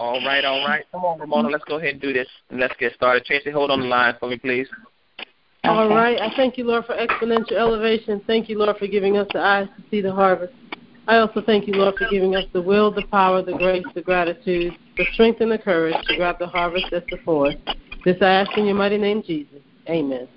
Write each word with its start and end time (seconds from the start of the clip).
All 0.00 0.24
right, 0.24 0.42
all 0.46 0.66
right. 0.66 0.86
Come 0.92 1.04
on, 1.04 1.20
Ramona. 1.20 1.50
Let's 1.50 1.64
go 1.64 1.76
ahead 1.76 1.90
and 1.90 2.00
do 2.00 2.14
this. 2.14 2.26
And 2.48 2.58
let's 2.58 2.72
get 2.80 2.94
started. 2.94 3.22
Tracy, 3.26 3.50
hold 3.50 3.70
on 3.70 3.80
the 3.80 3.86
line 3.86 4.14
for 4.18 4.30
me, 4.30 4.38
please. 4.38 4.66
All 5.64 5.90
right. 5.90 6.18
I 6.18 6.34
thank 6.36 6.56
you, 6.56 6.64
Lord, 6.64 6.86
for 6.86 6.96
exponential 6.96 7.52
elevation. 7.52 8.22
Thank 8.26 8.48
you, 8.48 8.58
Lord, 8.58 8.74
for 8.78 8.86
giving 8.86 9.18
us 9.18 9.28
the 9.34 9.40
eyes 9.40 9.68
to 9.76 9.84
see 9.90 10.00
the 10.00 10.10
harvest. 10.10 10.54
I 11.06 11.18
also 11.18 11.42
thank 11.44 11.66
you, 11.66 11.74
Lord, 11.74 11.96
for 11.98 12.08
giving 12.08 12.34
us 12.34 12.44
the 12.54 12.62
will, 12.62 12.90
the 12.90 13.06
power, 13.10 13.42
the 13.42 13.52
grace, 13.52 13.84
the 13.94 14.00
gratitude, 14.00 14.72
the 14.96 15.04
strength, 15.12 15.42
and 15.42 15.52
the 15.52 15.58
courage 15.58 15.96
to 16.06 16.16
grab 16.16 16.38
the 16.38 16.46
harvest 16.46 16.86
that's 16.90 17.04
before 17.10 17.48
us. 17.48 17.54
This 18.06 18.16
I 18.22 18.30
ask 18.30 18.56
in 18.56 18.64
your 18.64 18.76
mighty 18.76 18.96
name, 18.96 19.22
Jesus. 19.22 19.60
Amen. 19.86 20.28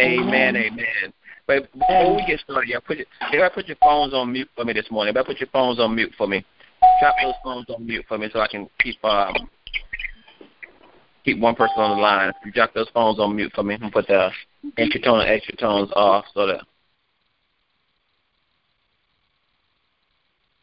Amen, 0.00 0.56
amen. 0.56 1.14
But 1.46 1.72
before 1.72 2.14
we 2.14 2.26
get 2.26 2.40
started, 2.40 2.68
y'all 2.68 2.82
put 2.86 2.98
your, 2.98 3.06
everybody 3.22 3.54
put 3.54 3.68
your 3.68 3.78
phones 3.82 4.12
on 4.12 4.32
mute 4.32 4.50
for 4.54 4.66
me 4.66 4.74
this 4.74 4.90
morning. 4.90 5.10
Everybody 5.10 5.34
put 5.34 5.40
your 5.40 5.50
phones 5.50 5.80
on 5.80 5.94
mute 5.94 6.12
for 6.18 6.26
me. 6.26 6.44
Drop 7.00 7.14
those 7.22 7.34
phones 7.42 7.66
on 7.70 7.86
mute 7.86 8.04
for 8.08 8.18
me 8.18 8.28
so 8.32 8.40
I 8.40 8.48
can 8.48 8.68
keep 8.80 9.02
um 9.04 9.34
keep 11.24 11.38
one 11.38 11.54
person 11.54 11.78
on 11.78 11.96
the 11.96 12.02
line. 12.02 12.30
If 12.30 12.36
you 12.44 12.52
drop 12.52 12.74
those 12.74 12.88
phones 12.92 13.18
on 13.18 13.36
mute 13.36 13.52
for 13.54 13.62
me 13.62 13.76
and 13.80 13.92
put 13.92 14.06
the 14.06 14.30
extra 14.78 15.00
tone 15.00 15.20
and 15.20 15.30
extra 15.30 15.56
tones 15.56 15.90
off 15.94 16.24
so 16.34 16.46
that 16.46 16.60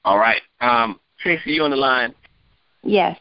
All 0.06 0.18
right. 0.18 0.42
Um, 0.62 1.00
Tracy, 1.20 1.52
you 1.52 1.64
on 1.64 1.72
the 1.72 1.78
line? 1.78 2.16
Yes. 2.84 3.20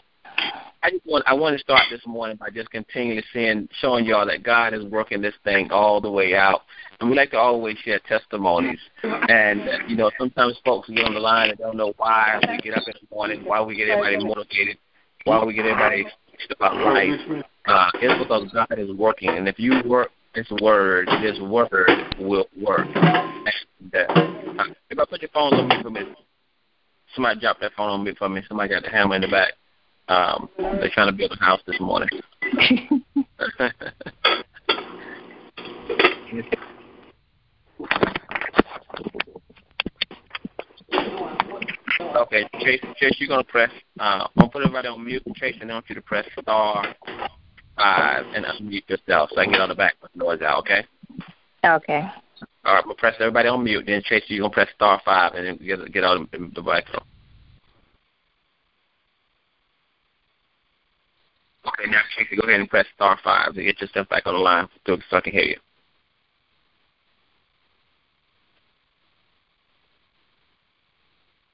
I 0.82 0.90
just 0.90 1.04
want 1.06 1.24
I 1.26 1.34
want 1.34 1.56
to 1.56 1.62
start 1.62 1.82
this 1.90 2.00
morning 2.06 2.36
by 2.36 2.50
just 2.50 2.70
continually 2.70 3.24
seeing 3.32 3.68
showing 3.80 4.04
y'all 4.04 4.26
that 4.26 4.42
God 4.42 4.74
is 4.74 4.84
working 4.84 5.20
this 5.20 5.34
thing 5.42 5.70
all 5.72 6.00
the 6.00 6.10
way 6.10 6.36
out. 6.36 6.62
And 7.00 7.10
we 7.10 7.16
like 7.16 7.32
to 7.32 7.36
always 7.38 7.76
share 7.78 8.00
testimonies. 8.06 8.78
And 9.02 9.68
you 9.88 9.96
know, 9.96 10.10
sometimes 10.18 10.58
folks 10.64 10.88
get 10.88 11.04
on 11.04 11.14
the 11.14 11.20
line 11.20 11.50
and 11.50 11.58
don't 11.58 11.76
know 11.76 11.94
why 11.96 12.38
we 12.48 12.58
get 12.58 12.76
up 12.76 12.84
in 12.86 12.94
the 13.00 13.14
morning, 13.14 13.44
why 13.44 13.60
we 13.60 13.76
get 13.76 13.88
everybody 13.88 14.24
motivated, 14.24 14.78
why 15.24 15.44
we 15.44 15.54
get 15.54 15.66
everybody 15.66 16.06
excited 16.32 16.56
about 16.56 16.76
life. 16.76 17.44
Uh, 17.66 17.90
it's 17.94 18.22
because 18.22 18.50
God 18.52 18.78
is 18.78 18.90
working. 18.96 19.30
And 19.30 19.48
if 19.48 19.58
you 19.58 19.82
work 19.84 20.10
this 20.34 20.46
word, 20.60 21.08
this 21.22 21.38
word 21.40 21.90
will 22.20 22.46
work. 22.60 22.86
And, 22.94 23.94
uh, 23.94 24.64
if 24.90 24.98
I 24.98 25.04
put 25.04 25.22
your 25.22 25.30
phones 25.34 25.54
on 25.54 25.68
me 25.68 25.82
for 25.82 25.88
a 25.88 25.90
minute, 25.90 26.16
somebody 27.14 27.40
dropped 27.40 27.60
that 27.62 27.72
phone 27.76 27.90
on 27.90 28.04
me 28.04 28.14
for 28.16 28.28
me. 28.28 28.42
Somebody 28.48 28.70
got 28.70 28.84
the 28.84 28.90
hammer 28.90 29.16
in 29.16 29.22
the 29.22 29.28
back. 29.28 29.54
Um, 30.08 30.48
they're 30.58 30.90
trying 30.92 31.10
to 31.10 31.16
build 31.16 31.32
a 31.32 31.44
house 31.44 31.60
this 31.66 31.78
morning. 31.80 32.08
okay, 42.16 42.48
Chase, 42.60 42.80
Chase, 42.96 43.16
you're 43.18 43.28
gonna 43.28 43.44
press. 43.44 43.70
Uh, 44.00 44.26
I'm 44.36 44.48
put 44.48 44.62
everybody 44.62 44.88
on 44.88 45.04
mute. 45.04 45.22
Chase, 45.34 45.56
and 45.60 45.70
I 45.70 45.74
want 45.74 45.88
you 45.90 45.94
to 45.94 46.00
press 46.00 46.24
star 46.40 46.94
five 47.76 48.24
and 48.34 48.46
unmute 48.46 48.88
yourself 48.88 49.30
so 49.32 49.40
I 49.40 49.44
can 49.44 49.52
get 49.52 49.60
all 49.60 49.68
the 49.68 49.74
background 49.74 50.12
noise 50.14 50.40
out. 50.40 50.60
Okay. 50.60 50.84
Okay. 51.64 52.10
All 52.64 52.74
right, 52.74 52.86
we'll 52.86 52.94
press 52.94 53.14
everybody 53.20 53.48
on 53.48 53.62
mute. 53.62 53.84
Then 53.86 54.02
Chase, 54.04 54.22
you're 54.28 54.40
gonna 54.40 54.54
press 54.54 54.68
star 54.74 55.02
five 55.04 55.34
and 55.34 55.46
then 55.46 55.58
get 55.66 55.92
get 55.92 56.04
all 56.04 56.18
the, 56.18 56.50
the 56.54 56.62
background. 56.62 57.04
Okay, 61.68 61.90
now 61.90 62.00
Tracy, 62.14 62.36
go 62.36 62.46
ahead 62.48 62.60
and 62.60 62.68
press 62.68 62.86
star 62.94 63.18
five 63.22 63.54
to 63.54 63.62
get 63.62 63.80
yourself 63.80 64.08
back 64.08 64.26
on 64.26 64.34
the 64.34 64.40
line 64.40 64.68
so 64.86 64.96
I 65.12 65.20
can 65.20 65.32
hear 65.32 65.42
you. 65.42 65.56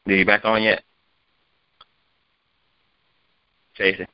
Are 0.07 0.13
you 0.13 0.27
back 0.27 0.45
on 0.45 0.63
yet? 0.63 0.83
Tracy? 3.75 4.07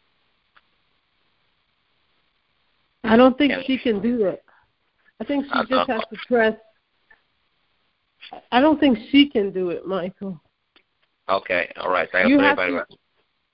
I 3.04 3.16
don't 3.16 3.36
think 3.36 3.52
she 3.66 3.76
can 3.76 4.00
do 4.00 4.18
that. 4.18 4.42
I 5.20 5.24
think 5.24 5.44
she 5.44 5.50
just 5.68 5.90
has 5.90 6.00
to 6.12 6.18
press. 6.26 6.54
I 8.52 8.60
don't 8.60 8.78
think 8.78 8.98
she 9.10 9.28
can 9.28 9.50
do 9.50 9.70
it, 9.70 9.86
Michael. 9.86 10.40
Okay, 11.28 11.72
all 11.80 11.90
right. 11.90 12.08
I 12.14 12.24
you 12.24 12.36
put 12.36 12.44
have 12.44 12.58
everybody 12.58 12.86
to, 12.90 12.96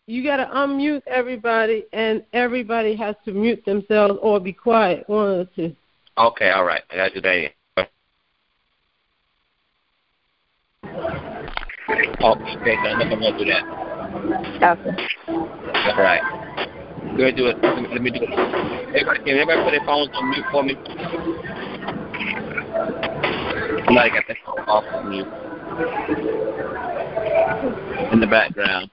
you 0.06 0.22
got 0.22 0.37
to 0.37 0.47
unmute 0.47 1.03
everybody, 1.06 1.84
and 1.93 2.25
everybody 2.33 2.94
has 2.97 3.17
to 3.25 3.33
mute 3.33 3.65
themselves 3.65 4.19
or 4.22 4.39
be 4.39 4.53
quiet. 4.53 5.09
One 5.09 5.33
of 5.33 5.39
the 5.39 5.49
two. 5.56 5.77
Okay, 6.19 6.50
all 6.50 6.65
right. 6.65 6.83
I 6.91 6.97
got 6.97 7.15
you 7.15 7.21
there. 7.21 7.50
Oh, 12.21 12.33
okay, 12.33 12.77
so 12.83 12.89
I'm 12.89 12.99
not 12.99 13.11
gonna 13.11 13.39
do 13.39 13.44
that. 13.47 13.65
Okay. 14.62 14.94
All 15.28 16.03
right. 16.03 16.23
Go 17.17 17.23
ahead, 17.23 17.37
do 17.37 17.47
it. 17.47 17.56
Let 17.62 17.83
me, 17.83 17.88
let 17.91 18.03
me 18.03 18.11
do 18.11 18.21
it. 18.23 18.31
Everybody, 18.31 19.19
can 19.21 19.28
everybody 19.38 19.62
put 19.62 19.71
their 19.73 19.84
phones 19.87 20.11
on 20.15 20.31
mute 20.31 20.47
for 20.50 20.62
me? 20.62 20.75
Somebody 23.84 24.11
got 24.11 24.25
their 24.27 24.38
phone 24.44 24.65
off 24.67 24.84
of 24.84 25.05
mute 25.06 25.27
in 28.12 28.21
the 28.21 28.27
background. 28.27 28.91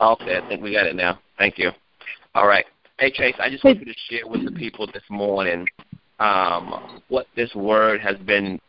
Okay, 0.00 0.38
I 0.38 0.48
think 0.48 0.62
we 0.62 0.72
got 0.72 0.86
it 0.86 0.96
now. 0.96 1.18
Thank 1.36 1.58
you. 1.58 1.70
All 2.34 2.46
right. 2.46 2.64
Hey, 2.98 3.10
Chase, 3.10 3.34
I 3.38 3.50
just 3.50 3.64
want 3.64 3.80
you 3.80 3.86
to 3.86 3.94
share 4.08 4.26
with 4.26 4.44
the 4.44 4.52
people 4.52 4.86
this 4.86 5.02
morning 5.10 5.66
um, 6.20 7.00
what 7.08 7.26
this 7.36 7.54
word 7.54 8.00
has 8.00 8.16
been. 8.18 8.60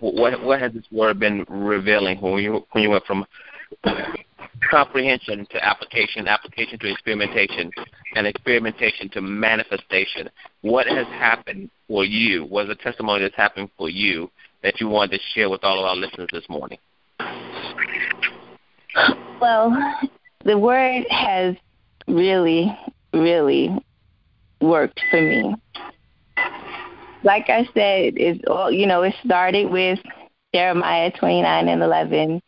What 0.00 0.42
what 0.42 0.60
has 0.60 0.72
this 0.72 0.84
word 0.90 1.18
been 1.18 1.44
revealing 1.48 2.20
when 2.20 2.42
you 2.42 2.64
when 2.72 2.84
you 2.84 2.90
went 2.90 3.04
from 3.04 3.26
comprehension 4.70 5.46
to 5.50 5.64
application, 5.64 6.26
application 6.26 6.78
to 6.78 6.90
experimentation, 6.90 7.70
and 8.14 8.26
experimentation 8.26 9.10
to 9.10 9.20
manifestation? 9.20 10.30
What 10.62 10.86
has 10.86 11.06
happened 11.08 11.70
for 11.86 12.04
you? 12.04 12.44
What 12.46 12.66
is 12.66 12.70
a 12.70 12.76
testimony 12.76 13.22
that's 13.22 13.36
happened 13.36 13.70
for 13.76 13.90
you 13.90 14.30
that 14.62 14.80
you 14.80 14.88
wanted 14.88 15.18
to 15.18 15.22
share 15.34 15.50
with 15.50 15.64
all 15.64 15.78
of 15.78 15.84
our 15.84 15.96
listeners 15.96 16.28
this 16.32 16.48
morning? 16.48 16.78
Well, 19.40 19.76
the 20.44 20.58
word 20.58 21.06
has 21.10 21.54
really, 22.06 22.76
really 23.12 23.76
worked 24.60 25.00
for 25.10 25.20
me. 25.20 25.54
Like 27.22 27.48
I 27.48 27.64
said, 27.74 28.14
it's 28.16 28.42
all 28.48 28.70
you 28.70 28.86
know. 28.86 29.02
It 29.02 29.14
started 29.24 29.70
with 29.70 29.98
Jeremiah 30.54 31.10
twenty 31.12 31.42
nine 31.42 31.68
and 31.68 31.82
eleven, 31.82 32.40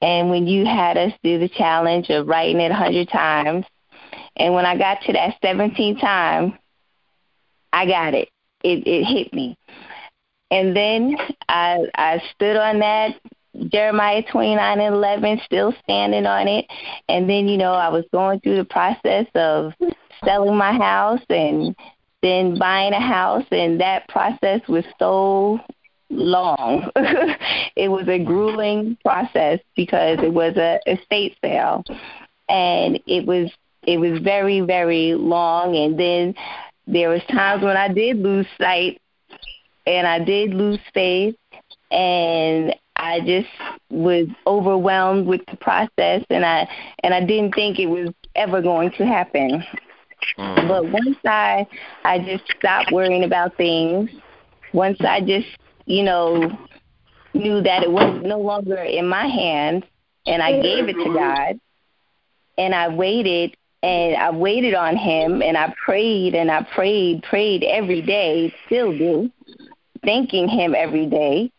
and 0.00 0.30
when 0.30 0.46
you 0.46 0.64
had 0.64 0.96
us 0.96 1.12
do 1.22 1.38
the 1.38 1.48
challenge 1.48 2.08
of 2.10 2.26
writing 2.26 2.60
it 2.60 2.70
a 2.70 2.74
hundred 2.74 3.08
times, 3.08 3.66
and 4.36 4.54
when 4.54 4.64
I 4.64 4.76
got 4.76 5.02
to 5.02 5.12
that 5.12 5.36
seventeenth 5.42 6.00
time, 6.00 6.58
I 7.72 7.86
got 7.86 8.14
it. 8.14 8.30
It 8.64 8.86
it 8.86 9.04
hit 9.04 9.32
me, 9.34 9.56
and 10.50 10.74
then 10.74 11.16
I 11.48 11.84
I 11.94 12.22
stood 12.34 12.56
on 12.56 12.78
that 12.80 13.16
Jeremiah 13.68 14.22
29 14.30 14.80
and 14.80 14.94
11, 14.94 15.40
still 15.44 15.74
standing 15.82 16.26
on 16.26 16.48
it. 16.48 16.66
And 17.08 17.28
then, 17.28 17.48
you 17.48 17.56
know, 17.56 17.72
I 17.72 17.88
was 17.88 18.04
going 18.12 18.40
through 18.40 18.56
the 18.56 18.64
process 18.64 19.26
of 19.34 19.72
selling 20.24 20.56
my 20.56 20.72
house 20.72 21.20
and 21.28 21.74
then 22.22 22.58
buying 22.58 22.92
a 22.92 23.00
house, 23.00 23.46
and 23.50 23.80
that 23.80 24.08
process 24.08 24.60
was 24.68 24.84
so 24.98 25.58
long. 26.10 26.90
it 27.76 27.90
was 27.90 28.08
a 28.08 28.18
grueling 28.18 28.96
process 29.02 29.60
because 29.74 30.18
it 30.22 30.32
was 30.32 30.56
a 30.56 30.80
estate 30.86 31.36
sale, 31.42 31.84
and 32.48 33.00
it 33.06 33.26
was 33.26 33.50
it 33.84 33.98
was 33.98 34.20
very 34.20 34.60
very 34.60 35.14
long. 35.14 35.76
And 35.76 35.98
then 35.98 36.34
there 36.86 37.08
was 37.08 37.22
times 37.30 37.62
when 37.62 37.76
I 37.76 37.88
did 37.88 38.18
lose 38.18 38.46
sight, 38.60 39.00
and 39.86 40.06
I 40.06 40.18
did 40.18 40.52
lose 40.52 40.80
faith, 40.92 41.36
and 41.90 42.74
I 43.00 43.20
just 43.20 43.48
was 43.88 44.28
overwhelmed 44.46 45.26
with 45.26 45.40
the 45.50 45.56
process 45.56 46.22
and 46.28 46.44
I 46.44 46.68
and 47.02 47.14
I 47.14 47.24
didn't 47.24 47.54
think 47.54 47.78
it 47.78 47.86
was 47.86 48.10
ever 48.36 48.60
going 48.60 48.90
to 48.92 49.06
happen. 49.06 49.64
Mm. 50.38 50.68
But 50.68 50.84
once 50.90 51.16
I 51.24 51.66
I 52.04 52.18
just 52.18 52.44
stopped 52.58 52.92
worrying 52.92 53.24
about 53.24 53.56
things, 53.56 54.10
once 54.74 54.98
I 55.00 55.22
just, 55.22 55.48
you 55.86 56.02
know, 56.02 56.50
knew 57.32 57.62
that 57.62 57.82
it 57.82 57.90
was 57.90 58.22
no 58.22 58.38
longer 58.38 58.76
in 58.76 59.08
my 59.08 59.26
hands 59.26 59.84
and 60.26 60.42
I 60.42 60.60
gave 60.60 60.90
it 60.90 60.96
to 61.02 61.14
God 61.14 61.58
and 62.58 62.74
I 62.74 62.88
waited 62.88 63.56
and 63.82 64.14
I 64.14 64.30
waited 64.30 64.74
on 64.74 64.94
him 64.94 65.40
and 65.40 65.56
I 65.56 65.74
prayed 65.82 66.34
and 66.34 66.50
I 66.50 66.66
prayed, 66.74 67.22
prayed 67.22 67.64
every 67.64 68.02
day, 68.02 68.54
still 68.66 68.92
do, 68.92 69.30
thanking 70.04 70.48
him 70.48 70.74
every 70.74 71.06
day 71.06 71.50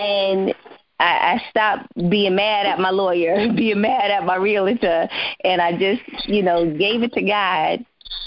and 0.00 0.54
I, 0.98 1.34
I 1.34 1.42
stopped 1.50 1.88
being 2.08 2.34
mad 2.34 2.66
at 2.66 2.78
my 2.78 2.90
lawyer, 2.90 3.52
being 3.56 3.80
mad 3.80 4.10
at 4.10 4.24
my 4.24 4.36
realtor, 4.36 5.08
and 5.44 5.60
I 5.60 5.72
just, 5.72 6.02
you 6.28 6.42
know, 6.42 6.66
gave 6.76 7.02
it 7.02 7.12
to 7.14 7.22
God. 7.22 7.84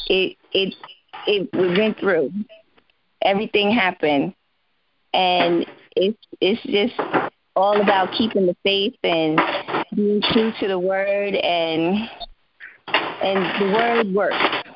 It 0.07 0.37
it 0.51 0.73
it 1.27 1.49
we 1.53 1.77
went 1.77 1.99
through. 1.99 2.31
Everything 3.21 3.71
happened, 3.71 4.33
and 5.13 5.65
it's 5.95 6.17
it's 6.41 6.61
just 6.63 6.99
all 7.55 7.79
about 7.79 8.11
keeping 8.17 8.47
the 8.47 8.55
faith 8.63 8.95
and 9.03 9.39
being 9.95 10.21
true 10.31 10.51
to 10.59 10.67
the 10.67 10.79
word 10.79 11.35
and 11.35 12.09
and 12.87 13.61
the 13.61 13.73
word 13.73 14.13
works. 14.13 14.69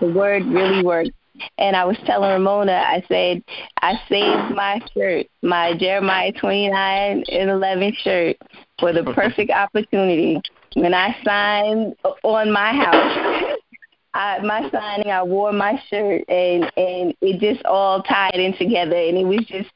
The 0.00 0.12
word 0.12 0.44
really 0.46 0.84
works. 0.84 1.10
And 1.58 1.76
I 1.76 1.84
was 1.84 1.96
telling 2.04 2.30
Ramona, 2.30 2.72
I 2.72 3.02
said, 3.08 3.42
I 3.82 3.94
saved 4.08 4.54
my 4.54 4.80
shirt, 4.94 5.26
my 5.42 5.74
Jeremiah 5.76 6.32
29 6.32 7.24
and 7.30 7.50
11 7.50 7.92
shirt 8.02 8.36
for 8.78 8.92
the 8.92 9.04
perfect 9.14 9.50
opportunity. 9.50 10.40
When 10.74 10.94
I 10.94 11.16
signed 11.24 11.94
on 12.22 12.52
my 12.52 12.72
house, 12.72 13.58
I, 14.14 14.40
my 14.40 14.68
signing, 14.70 15.10
I 15.10 15.22
wore 15.22 15.52
my 15.52 15.80
shirt, 15.88 16.24
and 16.28 16.64
and 16.76 17.14
it 17.20 17.40
just 17.40 17.64
all 17.64 18.02
tied 18.02 18.34
in 18.34 18.56
together, 18.56 18.96
and 18.96 19.16
it 19.16 19.24
was 19.24 19.44
just, 19.46 19.70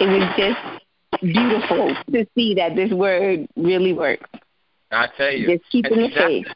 it 0.00 0.06
was 0.06 0.28
just 0.36 1.22
beautiful 1.22 1.94
to 2.12 2.26
see 2.34 2.54
that 2.54 2.74
this 2.74 2.92
word 2.92 3.46
really 3.56 3.92
works. 3.92 4.28
I 4.90 5.08
tell 5.16 5.32
you, 5.32 5.56
just 5.58 5.70
keeping 5.70 6.02
the 6.02 6.10
faith. 6.14 6.46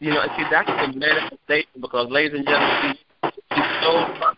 You 0.00 0.10
know, 0.10 0.24
see, 0.36 0.44
that's 0.50 0.68
the 0.68 0.98
manifestation 0.98 1.80
because, 1.80 2.08
ladies 2.10 2.38
and 2.38 2.46
gentlemen, 2.46 2.96
sold 3.88 4.08
her 4.18 4.34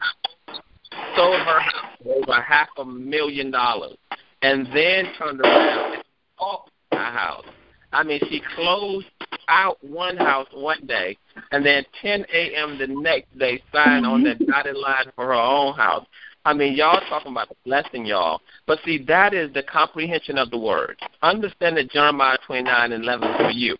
sold 1.17 1.41
her 1.41 1.61
house 1.61 1.97
for 2.02 2.14
over 2.14 2.41
half 2.41 2.69
a 2.79 2.85
million 2.85 3.50
dollars, 3.50 3.97
and 4.43 4.67
then 4.75 5.06
turned 5.19 5.41
around 5.41 5.94
and 5.94 6.05
bought 6.38 6.70
a 6.93 6.97
house. 6.97 7.44
I 7.93 8.05
mean, 8.05 8.20
she 8.29 8.41
closed 8.55 9.06
out 9.49 9.79
one 9.82 10.17
house 10.17 10.47
one 10.52 10.87
day, 10.87 11.17
and 11.50 11.67
then 11.67 11.85
10 12.00 12.25
a.m. 12.32 12.79
the 12.79 12.87
next 12.87 13.37
day 13.38 13.61
signed 13.73 14.06
on 14.06 14.23
the 14.23 14.35
dotted 14.47 14.76
line 14.76 15.11
for 15.17 15.26
her 15.26 15.35
own 15.35 15.75
house. 15.75 16.06
I 16.44 16.55
mean, 16.55 16.75
y'all 16.75 17.00
talking 17.08 17.32
about 17.32 17.49
the 17.49 17.56
blessing, 17.64 18.06
y'all. 18.06 18.41
But 18.67 18.79
see, 18.85 19.05
that 19.08 19.35
is 19.35 19.53
the 19.53 19.62
comprehension 19.62 20.38
of 20.38 20.50
the 20.50 20.58
word. 20.58 20.96
Understand 21.23 21.76
that 21.76 21.91
Jeremiah 21.91 22.38
29 22.46 22.93
and 22.93 23.03
11 23.05 23.29
for 23.37 23.50
you. 23.50 23.76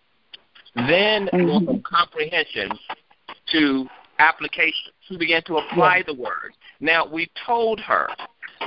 Then 0.75 1.27
mm-hmm. 1.33 1.65
from 1.65 1.81
comprehension 1.81 2.69
to 3.53 3.87
application. 4.19 4.91
She 5.11 5.17
began 5.17 5.43
to 5.43 5.57
apply 5.57 6.03
the 6.07 6.13
word. 6.13 6.53
Now, 6.79 7.05
we 7.05 7.29
told 7.45 7.81
her 7.81 8.07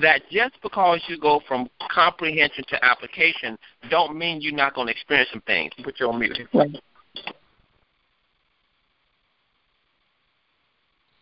that 0.03 0.23
just 0.31 0.55
because 0.63 1.01
you 1.09 1.19
go 1.19 1.41
from 1.49 1.71
comprehension 1.91 2.65
to 2.69 2.85
application 2.85 3.57
don't 3.89 4.17
mean 4.19 4.43
you're 4.43 4.53
not 4.53 4.75
going 4.75 4.89
to 4.89 4.93
experience 4.93 5.31
some 5.33 5.41
things. 5.43 5.73
Put 5.83 6.01
you 6.01 6.11
on 6.11 6.19
mute. 6.19 6.39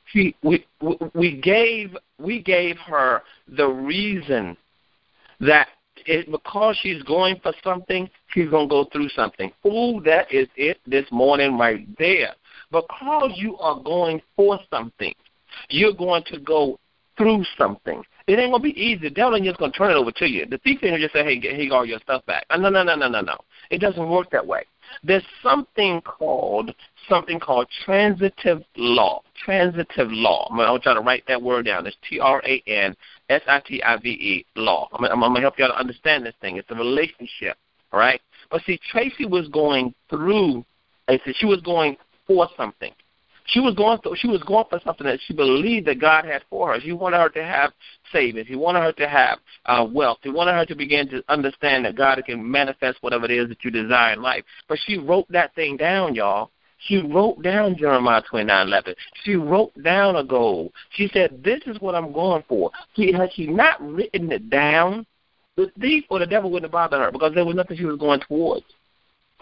She, 0.06 0.34
we 0.42 0.66
we 1.14 1.40
gave 1.40 1.96
we 2.18 2.42
gave 2.42 2.76
her 2.78 3.22
the 3.48 3.66
reason 3.66 4.56
that 5.40 5.68
it, 6.04 6.30
because 6.30 6.76
she's 6.82 7.02
going 7.04 7.40
for 7.42 7.52
something, 7.64 8.10
she's 8.28 8.50
going 8.50 8.68
to 8.68 8.70
go 8.70 8.84
through 8.92 9.08
something. 9.10 9.50
Ooh, 9.64 10.02
that 10.04 10.30
is 10.30 10.48
it 10.56 10.78
this 10.86 11.06
morning 11.10 11.56
right 11.56 11.86
there. 11.98 12.34
Because 12.72 13.32
you 13.36 13.56
are 13.58 13.80
going 13.80 14.20
for 14.34 14.58
something, 14.70 15.14
you're 15.68 15.92
going 15.92 16.24
to 16.24 16.40
go 16.40 16.78
through 17.16 17.44
something. 17.58 18.02
It 18.26 18.38
ain't 18.38 18.52
gonna 18.52 18.62
be 18.62 18.80
easy. 18.80 19.08
The 19.08 19.10
devil 19.10 19.36
ain't 19.36 19.44
just 19.44 19.58
gonna 19.58 19.72
turn 19.72 19.90
it 19.90 19.94
over 19.94 20.12
to 20.12 20.26
you. 20.26 20.46
The 20.46 20.58
thief 20.58 20.82
ain't 20.82 20.98
just 21.00 21.12
say, 21.12 21.24
"Hey, 21.24 21.38
get, 21.38 21.56
here, 21.56 21.72
all 21.72 21.84
your 21.84 22.00
stuff 22.00 22.24
back." 22.26 22.46
No, 22.50 22.68
no, 22.68 22.82
no, 22.82 22.94
no, 22.94 23.08
no, 23.08 23.20
no. 23.20 23.38
It 23.70 23.78
doesn't 23.78 24.08
work 24.08 24.30
that 24.30 24.46
way. 24.46 24.64
There's 25.02 25.24
something 25.42 26.00
called 26.02 26.74
something 27.08 27.40
called 27.40 27.68
transitive 27.84 28.62
law. 28.76 29.22
Transitive 29.44 30.10
law. 30.10 30.48
I'm 30.50 30.56
gonna 30.56 30.78
try 30.78 30.94
to 30.94 31.00
write 31.00 31.24
that 31.28 31.42
word 31.42 31.66
down. 31.66 31.86
It's 31.86 31.96
T 32.08 32.20
R 32.20 32.42
A 32.46 32.62
N 32.66 32.96
S 33.28 33.42
I 33.46 33.60
T 33.60 33.82
I 33.82 33.96
V 33.96 34.08
E 34.08 34.46
law. 34.56 34.88
I'm, 34.92 35.04
I'm, 35.04 35.20
gonna 35.20 35.40
help 35.40 35.58
y'all 35.58 35.68
to 35.68 35.78
understand 35.78 36.24
this 36.24 36.34
thing. 36.40 36.56
It's 36.56 36.70
a 36.70 36.74
relationship, 36.74 37.56
all 37.92 38.00
right? 38.00 38.20
But 38.50 38.62
see, 38.64 38.78
Tracy 38.90 39.26
was 39.26 39.48
going 39.48 39.94
through. 40.08 40.64
She 41.34 41.46
was 41.46 41.60
going 41.60 41.96
for 42.32 42.48
something. 42.56 42.92
She 43.46 43.60
was 43.60 43.74
going 43.74 43.98
through, 43.98 44.16
she 44.16 44.28
was 44.28 44.42
going 44.44 44.64
for 44.70 44.80
something 44.84 45.06
that 45.06 45.18
she 45.26 45.34
believed 45.34 45.86
that 45.86 46.00
God 46.00 46.24
had 46.24 46.42
for 46.48 46.72
her. 46.72 46.80
He 46.80 46.92
wanted 46.92 47.18
her 47.18 47.28
to 47.30 47.44
have 47.44 47.72
savings. 48.12 48.46
He 48.46 48.56
wanted 48.56 48.80
her 48.80 48.92
to 48.92 49.08
have 49.08 49.38
uh, 49.66 49.86
wealth. 49.92 50.18
He 50.22 50.30
wanted 50.30 50.52
her 50.52 50.64
to 50.66 50.74
begin 50.74 51.08
to 51.08 51.22
understand 51.28 51.84
that 51.84 51.96
God 51.96 52.22
can 52.24 52.48
manifest 52.48 52.98
whatever 53.00 53.24
it 53.24 53.32
is 53.32 53.48
that 53.48 53.64
you 53.64 53.70
desire 53.70 54.14
in 54.14 54.22
life. 54.22 54.44
But 54.68 54.78
she 54.86 54.98
wrote 54.98 55.26
that 55.30 55.54
thing 55.54 55.76
down, 55.76 56.14
y'all. 56.14 56.50
She 56.86 56.98
wrote 56.98 57.42
down 57.42 57.76
Jeremiah 57.76 58.22
twenty 58.28 58.46
nine 58.46 58.66
eleven. 58.66 58.94
She 59.22 59.34
wrote 59.34 59.72
down 59.82 60.16
a 60.16 60.24
goal. 60.24 60.72
She 60.90 61.08
said, 61.12 61.42
"This 61.44 61.60
is 61.66 61.80
what 61.80 61.94
I'm 61.94 62.12
going 62.12 62.42
for." 62.48 62.72
She 62.96 63.12
had 63.12 63.32
she 63.32 63.46
not 63.46 63.80
written 63.80 64.32
it 64.32 64.50
down, 64.50 65.06
the 65.56 65.70
thief 65.80 66.04
or 66.10 66.18
the 66.18 66.26
devil 66.26 66.50
wouldn't 66.50 66.72
bother 66.72 66.98
her 66.98 67.12
because 67.12 67.34
there 67.34 67.44
was 67.44 67.54
nothing 67.54 67.76
she 67.76 67.84
was 67.84 67.98
going 67.98 68.20
towards. 68.20 68.64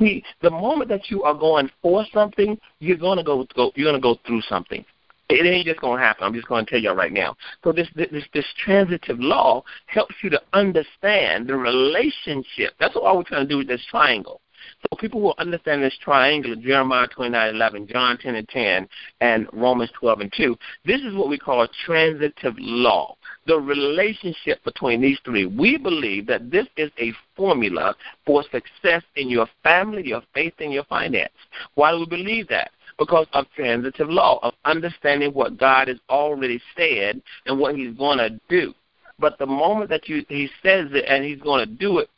See, 0.00 0.24
the 0.40 0.50
moment 0.50 0.88
that 0.88 1.10
you 1.10 1.22
are 1.24 1.34
going 1.34 1.70
for 1.82 2.06
something, 2.12 2.58
you're 2.78 2.96
gonna 2.96 3.22
go, 3.22 3.46
go 3.54 3.70
you're 3.74 3.86
gonna 3.86 4.00
go 4.00 4.16
through 4.26 4.40
something. 4.42 4.84
It 5.28 5.46
ain't 5.46 5.66
just 5.66 5.80
gonna 5.80 6.00
happen. 6.00 6.24
I'm 6.24 6.34
just 6.34 6.48
gonna 6.48 6.66
tell 6.66 6.80
you 6.80 6.90
right 6.92 7.12
now. 7.12 7.36
So 7.62 7.70
this 7.70 7.86
this 7.94 8.24
this 8.32 8.46
transitive 8.64 9.20
law 9.20 9.62
helps 9.86 10.14
you 10.22 10.30
to 10.30 10.42
understand 10.54 11.46
the 11.46 11.56
relationship. 11.56 12.72
That's 12.80 12.94
what 12.94 13.16
we're 13.16 13.24
trying 13.24 13.46
to 13.46 13.48
do 13.48 13.58
with 13.58 13.68
this 13.68 13.84
triangle. 13.90 14.40
So 14.82 14.96
people 14.96 15.20
will 15.20 15.34
understand 15.38 15.82
this 15.82 15.96
triangle 16.02 16.56
Jeremiah 16.56 17.06
29, 17.08 17.54
11, 17.54 17.86
John 17.86 18.18
10 18.18 18.34
and 18.34 18.48
10, 18.48 18.88
and 19.20 19.46
Romans 19.52 19.90
12 19.98 20.20
and 20.20 20.32
2. 20.36 20.56
This 20.84 21.00
is 21.02 21.14
what 21.14 21.28
we 21.28 21.38
call 21.38 21.66
transitive 21.84 22.54
law, 22.58 23.16
the 23.46 23.58
relationship 23.58 24.62
between 24.64 25.00
these 25.00 25.18
three. 25.24 25.46
We 25.46 25.76
believe 25.76 26.26
that 26.26 26.50
this 26.50 26.66
is 26.76 26.90
a 26.98 27.12
formula 27.36 27.94
for 28.26 28.42
success 28.44 29.02
in 29.16 29.28
your 29.28 29.48
family, 29.62 30.06
your 30.06 30.22
faith, 30.34 30.54
and 30.60 30.72
your 30.72 30.84
finance. 30.84 31.32
Why 31.74 31.92
do 31.92 32.00
we 32.00 32.06
believe 32.06 32.48
that? 32.48 32.70
because 33.00 33.26
of 33.32 33.46
transitive 33.56 34.10
law, 34.10 34.38
of 34.42 34.52
understanding 34.66 35.32
what 35.32 35.56
God 35.56 35.88
has 35.88 35.96
already 36.10 36.60
said 36.76 37.20
and 37.46 37.58
what 37.58 37.74
He's 37.74 37.96
going 37.96 38.18
to 38.18 38.38
do. 38.50 38.74
But 39.18 39.38
the 39.38 39.46
moment 39.46 39.88
that 39.88 40.06
you 40.06 40.24
He 40.28 40.50
says 40.62 40.88
it 40.92 41.06
and 41.08 41.24
He's 41.24 41.40
going 41.40 41.66
to 41.66 41.74
do 41.74 41.98
it, 41.98 42.10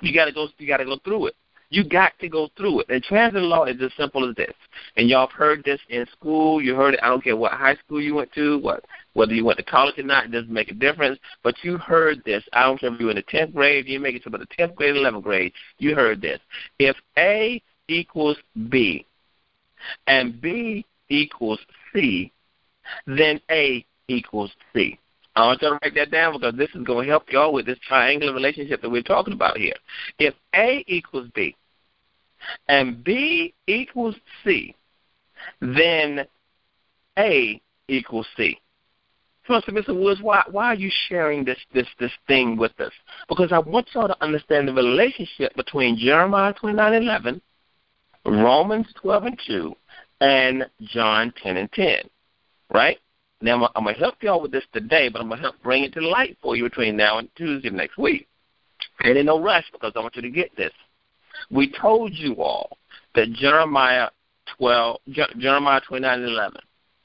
you 0.00 0.14
got 0.14 0.26
to 0.26 0.32
go. 0.32 0.48
You 0.58 0.68
got 0.68 0.78
to 0.78 0.84
go 0.84 0.98
through 1.04 1.26
it. 1.26 1.34
You 1.72 1.84
got 1.84 2.12
to 2.18 2.28
go 2.28 2.50
through 2.54 2.80
it. 2.80 2.90
And 2.90 3.02
transit 3.02 3.40
law 3.40 3.64
is 3.64 3.80
as 3.80 3.90
simple 3.96 4.28
as 4.28 4.36
this. 4.36 4.52
And 4.98 5.08
y'all 5.08 5.26
have 5.26 5.34
heard 5.34 5.64
this 5.64 5.80
in 5.88 6.06
school. 6.12 6.60
You 6.60 6.74
heard 6.74 6.92
it. 6.92 7.00
I 7.02 7.08
don't 7.08 7.24
care 7.24 7.34
what 7.34 7.52
high 7.52 7.76
school 7.76 7.98
you 7.98 8.14
went 8.14 8.30
to, 8.34 8.58
what 8.58 8.84
whether 9.14 9.32
you 9.32 9.46
went 9.46 9.56
to 9.56 9.64
college 9.64 9.98
or 9.98 10.02
not, 10.02 10.26
it 10.26 10.32
doesn't 10.32 10.52
make 10.52 10.70
a 10.70 10.74
difference. 10.74 11.18
But 11.42 11.54
you 11.62 11.78
heard 11.78 12.22
this. 12.26 12.44
I 12.52 12.64
don't 12.64 12.78
care 12.78 12.92
if 12.92 13.00
you 13.00 13.06
were 13.06 13.12
in 13.12 13.16
the 13.16 13.22
tenth 13.22 13.54
grade, 13.54 13.88
you 13.88 14.00
make 14.00 14.14
it 14.14 14.22
to 14.24 14.30
the 14.30 14.44
tenth 14.54 14.74
grade, 14.74 14.96
eleventh 14.96 15.24
grade. 15.24 15.54
You 15.78 15.94
heard 15.94 16.20
this. 16.20 16.40
If 16.78 16.94
A 17.16 17.62
equals 17.88 18.36
B, 18.68 19.06
and 20.06 20.42
B 20.42 20.84
equals 21.08 21.60
C, 21.94 22.32
then 23.06 23.40
A 23.50 23.82
equals 24.08 24.52
C. 24.74 24.98
I 25.36 25.46
want 25.46 25.62
you 25.62 25.70
to 25.70 25.78
write 25.82 25.94
that 25.94 26.10
down 26.10 26.34
because 26.34 26.54
this 26.54 26.68
is 26.74 26.84
going 26.84 27.06
to 27.06 27.10
help 27.10 27.32
y'all 27.32 27.54
with 27.54 27.64
this 27.64 27.78
triangular 27.88 28.34
relationship 28.34 28.82
that 28.82 28.90
we're 28.90 29.02
talking 29.02 29.32
about 29.32 29.56
here. 29.56 29.74
If 30.18 30.34
A 30.54 30.84
equals 30.86 31.28
B 31.34 31.56
and 32.68 33.02
B 33.02 33.54
equals 33.66 34.16
C, 34.44 34.74
then 35.60 36.26
A 37.18 37.60
equals 37.88 38.26
C. 38.36 38.58
So, 39.46 39.60
Mr. 39.72 39.98
Woods, 39.98 40.20
why 40.22 40.42
why 40.50 40.66
are 40.66 40.74
you 40.74 40.90
sharing 41.08 41.44
this 41.44 41.58
this 41.74 41.88
this 41.98 42.12
thing 42.28 42.56
with 42.56 42.78
us? 42.80 42.92
Because 43.28 43.50
I 43.50 43.58
want 43.58 43.88
y'all 43.92 44.06
to 44.06 44.22
understand 44.22 44.68
the 44.68 44.72
relationship 44.72 45.54
between 45.56 45.98
Jeremiah 45.98 46.52
twenty 46.52 46.76
nine 46.76 46.94
eleven, 46.94 47.42
Romans 48.24 48.86
twelve 49.00 49.24
and 49.24 49.38
two, 49.46 49.74
and 50.20 50.64
John 50.82 51.32
ten 51.42 51.56
and 51.56 51.70
ten. 51.72 52.08
Right? 52.72 52.98
Now 53.40 53.68
I'm 53.74 53.84
gonna 53.84 53.98
help 53.98 54.22
y'all 54.22 54.40
with 54.40 54.52
this 54.52 54.64
today, 54.72 55.08
but 55.08 55.20
I'm 55.20 55.28
gonna 55.28 55.40
help 55.40 55.56
bring 55.62 55.82
it 55.82 55.92
to 55.94 56.00
light 56.00 56.38
for 56.40 56.54
you 56.54 56.62
between 56.62 56.96
now 56.96 57.18
and 57.18 57.28
Tuesday 57.34 57.70
next 57.70 57.98
week. 57.98 58.28
And 59.00 59.18
in 59.18 59.26
no 59.26 59.40
rush 59.40 59.64
because 59.72 59.92
I 59.96 60.00
want 60.00 60.14
you 60.14 60.22
to 60.22 60.30
get 60.30 60.54
this. 60.56 60.72
We 61.50 61.72
told 61.80 62.12
you 62.14 62.36
all 62.36 62.76
that 63.14 63.32
Jeremiah 63.32 64.08
12, 64.58 65.00
Jeremiah 65.38 65.80
29 65.86 66.20
and 66.20 66.28
11, 66.28 66.60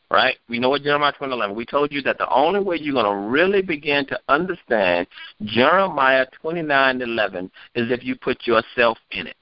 right? 0.09 0.35
We 0.49 0.59
know 0.59 0.69
what 0.69 0.83
Jeremiah 0.83 1.11
29 1.11 1.33
and 1.33 1.41
11. 1.41 1.55
We 1.55 1.65
told 1.65 1.91
you 1.91 2.01
that 2.03 2.17
the 2.17 2.29
only 2.29 2.59
way 2.59 2.77
you're 2.77 2.93
going 2.93 3.05
to 3.05 3.29
really 3.29 3.61
begin 3.61 4.05
to 4.07 4.19
understand 4.29 5.07
Jeremiah 5.43 6.25
29 6.41 6.89
and 6.89 7.01
11 7.01 7.51
is 7.75 7.91
if 7.91 8.03
you 8.03 8.15
put 8.15 8.45
yourself 8.47 8.97
in 9.11 9.27
it. 9.27 9.35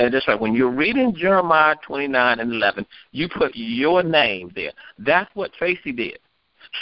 And 0.00 0.12
that's 0.12 0.26
right. 0.26 0.40
When 0.40 0.54
you're 0.54 0.70
reading 0.70 1.14
Jeremiah 1.14 1.76
29 1.86 2.40
and 2.40 2.52
11, 2.52 2.84
you 3.12 3.28
put 3.28 3.52
your 3.54 4.02
name 4.02 4.50
there. 4.54 4.72
That's 4.98 5.30
what 5.34 5.52
Tracy 5.52 5.92
did. 5.92 6.18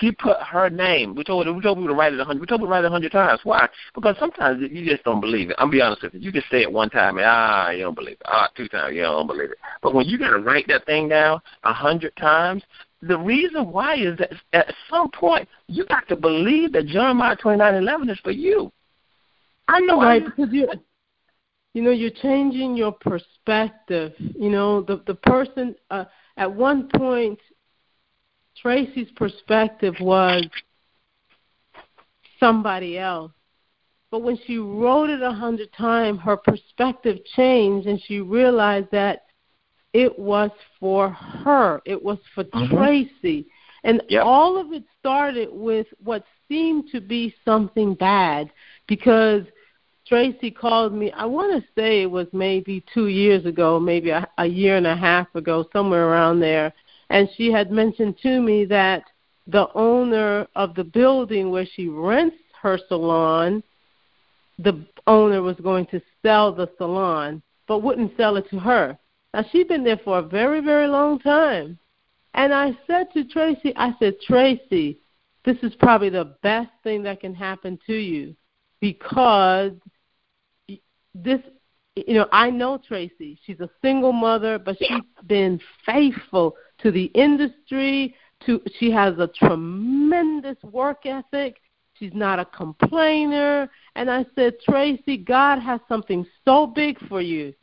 She 0.00 0.10
put 0.12 0.38
her 0.38 0.70
name. 0.70 1.14
We 1.14 1.24
told 1.24 1.46
her, 1.46 1.52
we 1.52 1.60
told 1.60 1.78
people 1.78 1.88
to 1.88 1.94
write 1.94 2.14
it 2.14 2.20
a 2.20 2.24
hundred. 2.24 2.40
We 2.40 2.46
told 2.46 2.60
people 2.60 2.68
to 2.68 2.72
write 2.72 2.84
it 2.84 2.88
a 2.88 2.90
hundred 2.90 3.12
times. 3.12 3.40
Why? 3.44 3.68
Because 3.94 4.16
sometimes 4.18 4.62
you 4.62 4.84
just 4.88 5.04
don't 5.04 5.20
believe 5.20 5.50
it. 5.50 5.56
I'm 5.58 5.70
be 5.70 5.80
honest 5.80 6.02
with 6.02 6.14
you. 6.14 6.20
You 6.20 6.32
just 6.32 6.48
say 6.50 6.62
it 6.62 6.72
one 6.72 6.88
time 6.90 7.18
and 7.18 7.26
ah, 7.26 7.70
you 7.70 7.82
don't 7.82 7.94
believe 7.94 8.14
it. 8.14 8.22
Ah, 8.24 8.48
two 8.56 8.68
times 8.68 8.94
you 8.94 9.02
don't 9.02 9.26
believe 9.26 9.50
it. 9.50 9.58
But 9.82 9.94
when 9.94 10.06
you 10.06 10.18
got 10.18 10.30
to 10.30 10.38
write 10.38 10.66
that 10.68 10.86
thing 10.86 11.08
down 11.08 11.40
a 11.64 11.72
hundred 11.72 12.16
times, 12.16 12.62
the 13.02 13.18
reason 13.18 13.70
why 13.70 13.96
is 13.96 14.16
that 14.18 14.32
at 14.52 14.72
some 14.88 15.10
point 15.10 15.48
you 15.66 15.84
got 15.86 16.08
to 16.08 16.16
believe 16.16 16.72
that 16.72 16.86
Jeremiah 16.86 17.36
twenty 17.36 17.58
nine 17.58 17.74
eleven 17.74 18.08
is 18.08 18.18
for 18.20 18.30
you. 18.30 18.72
I 19.68 19.80
know 19.80 20.00
right 20.00 20.24
because 20.24 20.52
you 20.52 20.68
you 21.74 21.82
know, 21.82 21.90
you're 21.90 22.10
changing 22.10 22.76
your 22.76 22.92
perspective. 22.92 24.12
You 24.18 24.50
know, 24.50 24.82
the 24.82 25.02
the 25.06 25.14
person 25.14 25.74
uh, 25.90 26.04
at 26.36 26.52
one 26.52 26.88
point, 26.94 27.38
Tracy's 28.62 29.10
perspective 29.16 29.94
was 30.00 30.46
somebody 32.38 32.96
else. 32.96 33.32
But 34.10 34.22
when 34.22 34.38
she 34.46 34.58
wrote 34.58 35.10
it 35.10 35.22
a 35.22 35.32
hundred 35.32 35.72
times, 35.72 36.20
her 36.20 36.36
perspective 36.36 37.18
changed, 37.34 37.88
and 37.88 38.00
she 38.06 38.20
realized 38.20 38.88
that 38.92 39.24
it 39.92 40.16
was 40.18 40.50
for 40.78 41.10
her. 41.10 41.80
It 41.84 42.02
was 42.02 42.18
for 42.34 42.44
mm-hmm. 42.44 42.76
Tracy. 42.76 43.46
And 43.84 44.02
yep. 44.08 44.22
all 44.24 44.58
of 44.58 44.72
it 44.72 44.84
started 45.00 45.48
with 45.50 45.86
what 46.02 46.24
seemed 46.48 46.88
to 46.92 47.00
be 47.00 47.34
something 47.44 47.94
bad 47.94 48.50
because 48.86 49.42
Tracy 50.06 50.50
called 50.50 50.92
me. 50.92 51.10
I 51.12 51.24
want 51.24 51.52
to 51.60 51.68
say 51.74 52.02
it 52.02 52.10
was 52.10 52.26
maybe 52.32 52.84
two 52.92 53.08
years 53.08 53.44
ago, 53.44 53.80
maybe 53.80 54.10
a, 54.10 54.28
a 54.38 54.46
year 54.46 54.76
and 54.76 54.86
a 54.86 54.96
half 54.96 55.34
ago, 55.34 55.66
somewhere 55.72 56.08
around 56.08 56.40
there. 56.40 56.72
And 57.12 57.28
she 57.36 57.52
had 57.52 57.70
mentioned 57.70 58.16
to 58.22 58.40
me 58.40 58.64
that 58.64 59.04
the 59.46 59.68
owner 59.74 60.48
of 60.56 60.74
the 60.74 60.84
building 60.84 61.50
where 61.50 61.66
she 61.66 61.86
rents 61.86 62.36
her 62.62 62.78
salon, 62.88 63.62
the 64.58 64.82
owner 65.06 65.42
was 65.42 65.56
going 65.56 65.84
to 65.86 66.00
sell 66.22 66.54
the 66.54 66.70
salon, 66.78 67.42
but 67.68 67.82
wouldn't 67.82 68.16
sell 68.16 68.38
it 68.38 68.48
to 68.48 68.58
her. 68.58 68.98
Now 69.34 69.44
she'd 69.52 69.68
been 69.68 69.84
there 69.84 70.00
for 70.02 70.20
a 70.20 70.22
very, 70.22 70.60
very 70.60 70.88
long 70.88 71.18
time. 71.18 71.78
And 72.32 72.54
I 72.54 72.76
said 72.86 73.08
to 73.12 73.24
Tracy, 73.24 73.74
I 73.76 73.94
said, 73.98 74.14
Tracy, 74.26 74.98
this 75.44 75.58
is 75.62 75.74
probably 75.74 76.08
the 76.08 76.34
best 76.42 76.70
thing 76.82 77.02
that 77.02 77.20
can 77.20 77.34
happen 77.34 77.78
to 77.88 77.94
you 77.94 78.34
because 78.80 79.72
this 81.14 81.40
you 81.94 82.14
know, 82.14 82.26
I 82.32 82.48
know 82.50 82.78
Tracy. 82.78 83.38
She's 83.44 83.60
a 83.60 83.68
single 83.82 84.12
mother, 84.12 84.58
but 84.58 84.78
she's 84.78 85.02
been 85.26 85.60
faithful 85.84 86.56
to 86.82 86.90
the 86.90 87.04
industry. 87.06 88.14
To 88.46 88.60
she 88.78 88.90
has 88.90 89.18
a 89.18 89.28
tremendous 89.28 90.56
work 90.64 91.06
ethic. 91.06 91.60
She's 91.98 92.12
not 92.14 92.40
a 92.40 92.44
complainer. 92.44 93.70
And 93.94 94.10
I 94.10 94.26
said, 94.34 94.54
Tracy, 94.68 95.16
God 95.16 95.60
has 95.60 95.80
something 95.88 96.26
so 96.44 96.66
big 96.66 96.98
for 97.08 97.20
you. 97.20 97.54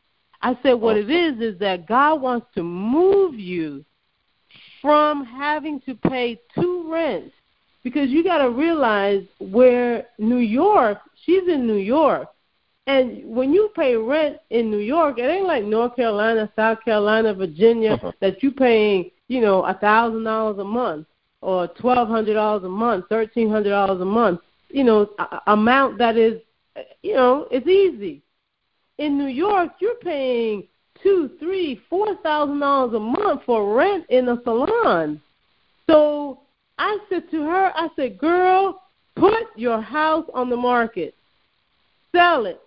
I 0.42 0.56
said, 0.62 0.74
what 0.74 0.96
it 0.96 1.10
is 1.10 1.40
is 1.40 1.58
that 1.60 1.86
God 1.86 2.22
wants 2.22 2.46
to 2.54 2.62
move 2.62 3.34
you 3.34 3.84
from 4.80 5.24
having 5.24 5.80
to 5.82 5.94
pay 5.94 6.40
two 6.54 6.90
rents 6.90 7.34
because 7.82 8.08
you 8.08 8.24
got 8.24 8.38
to 8.38 8.50
realize 8.50 9.24
where 9.38 10.06
New 10.18 10.38
York, 10.38 10.98
she's 11.24 11.46
in 11.48 11.66
New 11.66 11.76
York. 11.76 12.28
And 12.86 13.24
when 13.24 13.52
you 13.52 13.70
pay 13.76 13.94
rent 13.94 14.38
in 14.50 14.70
New 14.70 14.78
York, 14.78 15.18
it 15.18 15.22
ain't 15.22 15.46
like 15.46 15.64
North 15.64 15.96
Carolina, 15.96 16.50
South 16.56 16.78
Carolina, 16.84 17.34
Virginia 17.34 17.92
uh-huh. 17.92 18.12
that 18.20 18.42
you 18.42 18.50
paying, 18.50 19.10
you 19.28 19.40
know, 19.40 19.64
a 19.64 19.74
thousand 19.74 20.24
dollars 20.24 20.58
a 20.58 20.64
month 20.64 21.06
or 21.40 21.68
twelve 21.68 22.08
hundred 22.08 22.34
dollars 22.34 22.64
a 22.64 22.68
month, 22.68 23.04
thirteen 23.08 23.50
hundred 23.50 23.70
dollars 23.70 24.00
a 24.00 24.04
month. 24.04 24.40
You 24.70 24.84
know, 24.84 25.10
a- 25.18 25.40
amount 25.48 25.98
that 25.98 26.16
is, 26.16 26.40
you 27.02 27.14
know, 27.14 27.46
it's 27.50 27.66
easy. 27.66 28.22
In 28.98 29.16
New 29.16 29.28
York, 29.28 29.72
you're 29.80 29.96
paying 29.96 30.66
two, 31.02 31.30
three, 31.38 31.80
four 31.88 32.16
thousand 32.22 32.60
dollars 32.60 32.94
a 32.94 33.00
month 33.00 33.42
for 33.46 33.74
rent 33.74 34.04
in 34.08 34.28
a 34.28 34.42
salon. 34.42 35.20
So 35.86 36.40
I 36.78 36.98
said 37.08 37.30
to 37.30 37.42
her, 37.42 37.72
I 37.74 37.88
said, 37.94 38.18
girl, 38.18 38.82
put 39.16 39.44
your 39.56 39.80
house 39.80 40.24
on 40.34 40.50
the 40.50 40.56
market, 40.56 41.14
sell 42.12 42.46
it, 42.46 42.60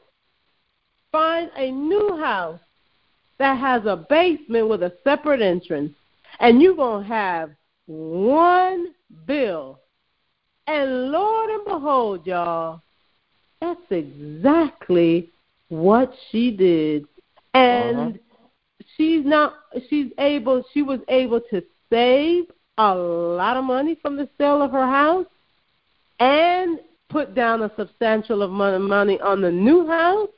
find 1.14 1.50
a 1.56 1.72
new 1.72 2.18
house 2.18 2.60
that 3.40 3.58
has 3.58 3.86
a 3.86 4.06
basement 4.10 4.68
with 4.68 4.84
a 4.84 4.92
separate 5.06 5.42
entrance, 5.42 5.94
and 6.42 6.62
you're 6.62 6.76
gonna 6.76 7.08
have 7.08 7.52
one 7.86 8.88
bill. 9.26 9.80
And 10.68 11.12
Lord 11.12 11.50
and 11.50 11.64
behold, 11.64 12.28
y'all, 12.28 12.82
that's 13.62 13.80
exactly 13.90 15.30
what 15.70 16.14
she 16.30 16.52
did. 16.52 17.08
And 17.54 17.98
uh-huh 17.98 18.18
she's 18.98 19.26
not 19.26 19.56
she's 19.90 20.12
able 20.18 20.64
she 20.74 20.82
was 20.82 21.00
able 21.08 21.42
to 21.50 21.64
save 21.90 22.46
a 22.78 22.96
lot 22.96 23.58
of 23.58 23.64
money 23.64 23.98
from 24.02 24.16
the 24.16 24.28
sale 24.38 24.62
of 24.62 24.72
her 24.72 24.86
house 24.86 25.28
and 26.20 26.80
put 27.10 27.36
down 27.36 27.62
a 27.62 27.72
substantial 27.78 28.42
amount 28.42 28.76
of 28.76 28.82
money 28.82 29.20
on 29.22 29.42
the 29.42 29.52
new 29.52 29.88
house 29.88 30.30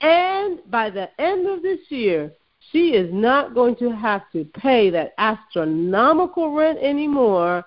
and 0.00 0.58
by 0.70 0.90
the 0.90 1.08
end 1.20 1.46
of 1.46 1.62
this 1.62 1.80
year 1.88 2.32
she 2.72 2.90
is 2.90 3.12
not 3.12 3.54
going 3.54 3.74
to 3.76 3.90
have 3.90 4.22
to 4.32 4.44
pay 4.44 4.90
that 4.90 5.12
astronomical 5.18 6.54
rent 6.54 6.78
anymore 6.78 7.64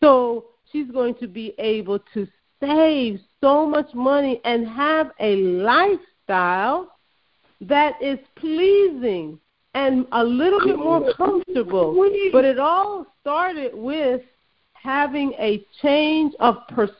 so 0.00 0.46
she's 0.70 0.90
going 0.90 1.14
to 1.16 1.28
be 1.28 1.54
able 1.58 1.98
to 2.14 2.26
save 2.60 3.20
so 3.40 3.66
much 3.66 3.92
money 3.94 4.40
and 4.44 4.66
have 4.66 5.10
a 5.20 5.36
lifestyle 5.36 6.96
that 7.60 8.00
is 8.02 8.18
pleasing 8.36 9.38
and 9.74 10.06
a 10.12 10.22
little 10.22 10.60
bit 10.60 10.78
more 10.78 11.12
comfortable. 11.14 11.94
But 12.32 12.44
it 12.44 12.58
all 12.58 13.06
started 13.20 13.74
with 13.74 14.22
having 14.74 15.32
a 15.38 15.64
change 15.80 16.34
of 16.40 16.56
perspective. 16.68 16.98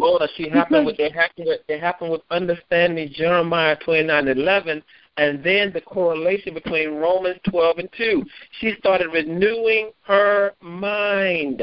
Well, 0.00 0.28
she 0.36 0.48
happened 0.48 0.86
with 0.86 0.98
it 0.98 1.12
happened 1.12 1.46
with 1.46 1.60
it 1.68 1.80
happened 1.80 2.10
with 2.10 2.22
understanding 2.30 3.10
Jeremiah 3.14 3.76
twenty 3.84 4.04
nine 4.04 4.28
eleven 4.28 4.82
and 5.16 5.44
then 5.44 5.72
the 5.72 5.80
correlation 5.80 6.54
between 6.54 6.94
Romans 6.94 7.38
twelve 7.48 7.78
and 7.78 7.88
two. 7.96 8.24
She 8.60 8.74
started 8.78 9.08
renewing 9.12 9.90
her 10.02 10.54
mind. 10.60 11.62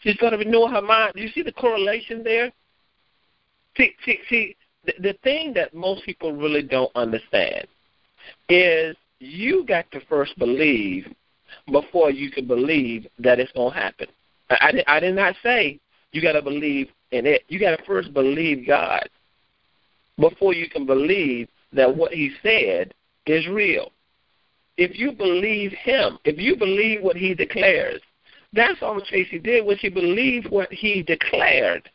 She 0.00 0.12
started 0.14 0.38
renewing 0.38 0.72
her 0.72 0.82
mind. 0.82 1.12
Do 1.14 1.22
you 1.22 1.28
see 1.28 1.42
the 1.42 1.52
correlation 1.52 2.22
there? 2.24 2.52
See, 3.76 3.94
see, 4.04 4.18
see 4.28 4.56
the, 4.84 4.94
the 5.00 5.12
thing 5.22 5.52
that 5.54 5.74
most 5.74 6.04
people 6.04 6.32
really 6.32 6.62
don't 6.62 6.90
understand 6.94 7.66
is 8.48 8.96
you 9.18 9.64
got 9.66 9.90
to 9.92 10.00
first 10.06 10.38
believe 10.38 11.06
before 11.70 12.10
you 12.10 12.30
can 12.30 12.46
believe 12.46 13.06
that 13.18 13.38
it's 13.38 13.52
going 13.52 13.72
to 13.72 13.78
happen. 13.78 14.08
I, 14.50 14.82
I, 14.88 14.96
I 14.96 15.00
did 15.00 15.14
not 15.14 15.34
say 15.42 15.80
you 16.12 16.22
got 16.22 16.32
to 16.32 16.42
believe 16.42 16.88
in 17.12 17.26
it. 17.26 17.42
You 17.48 17.58
got 17.58 17.76
to 17.76 17.84
first 17.84 18.12
believe 18.12 18.66
God 18.66 19.08
before 20.18 20.54
you 20.54 20.68
can 20.68 20.86
believe 20.86 21.48
that 21.72 21.94
what 21.94 22.12
He 22.12 22.32
said 22.42 22.94
is 23.26 23.46
real. 23.48 23.92
If 24.76 24.98
you 24.98 25.12
believe 25.12 25.72
Him, 25.72 26.18
if 26.24 26.38
you 26.38 26.56
believe 26.56 27.02
what 27.02 27.16
He 27.16 27.34
declares, 27.34 28.00
that's 28.52 28.82
all 28.82 29.00
Tracy 29.00 29.38
did 29.38 29.64
was 29.64 29.78
she 29.78 29.88
believed 29.88 30.50
what 30.50 30.72
He 30.72 31.02
declared. 31.02 31.90